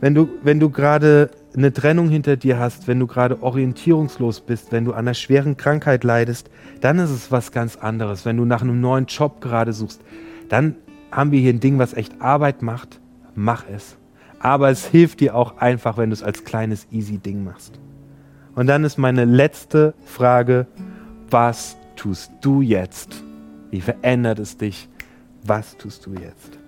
wenn 0.01 0.15
du, 0.15 0.29
wenn 0.43 0.61
du 0.61 0.69
gerade 0.69 1.31
eine 1.57 1.73
Trennung 1.73 2.11
hinter 2.11 2.37
dir 2.37 2.59
hast, 2.59 2.89
wenn 2.89 3.01
du 3.01 3.07
gerade 3.07 3.43
orientierungslos 3.43 4.41
bist, 4.41 4.71
wenn 4.71 4.85
du 4.85 4.93
an 4.93 4.99
einer 4.99 5.15
schweren 5.15 5.57
Krankheit 5.57 6.05
leidest, 6.05 6.51
dann 6.81 6.99
ist 6.99 7.11
es 7.11 7.33
was 7.33 7.53
ganz 7.53 7.77
anderes. 7.77 8.27
Wenn 8.27 8.37
du 8.37 8.45
nach 8.45 8.61
einem 8.61 8.81
neuen 8.81 9.07
Job 9.07 9.41
gerade 9.41 9.73
suchst, 9.73 10.03
dann 10.49 10.77
haben 11.11 11.31
wir 11.31 11.41
hier 11.41 11.55
ein 11.55 11.61
Ding, 11.61 11.79
was 11.79 11.95
echt 11.95 12.21
Arbeit 12.21 12.61
macht. 12.61 13.01
Mach 13.35 13.65
es. 13.73 13.97
Aber 14.41 14.69
es 14.69 14.85
hilft 14.85 15.21
dir 15.21 15.35
auch 15.35 15.57
einfach, 15.59 15.97
wenn 15.97 16.11
du 16.11 16.15
es 16.15 16.23
als 16.23 16.45
kleines 16.45 16.87
easy 16.91 17.19
Ding 17.19 17.45
machst. 17.45 17.81
Und 18.55 18.67
dann 18.67 18.85
ist 18.85 18.99
meine 18.99 19.25
letzte 19.25 19.95
Frage, 20.05 20.67
was 21.31 21.77
tust 21.97 22.31
du 22.43 22.61
jetzt? 22.61 23.25
Wie 23.71 23.81
verändert 23.81 24.39
es 24.39 24.57
dich? 24.57 24.89
Was 25.45 25.77
tust 25.79 26.05
du 26.07 26.13
jetzt? 26.13 26.59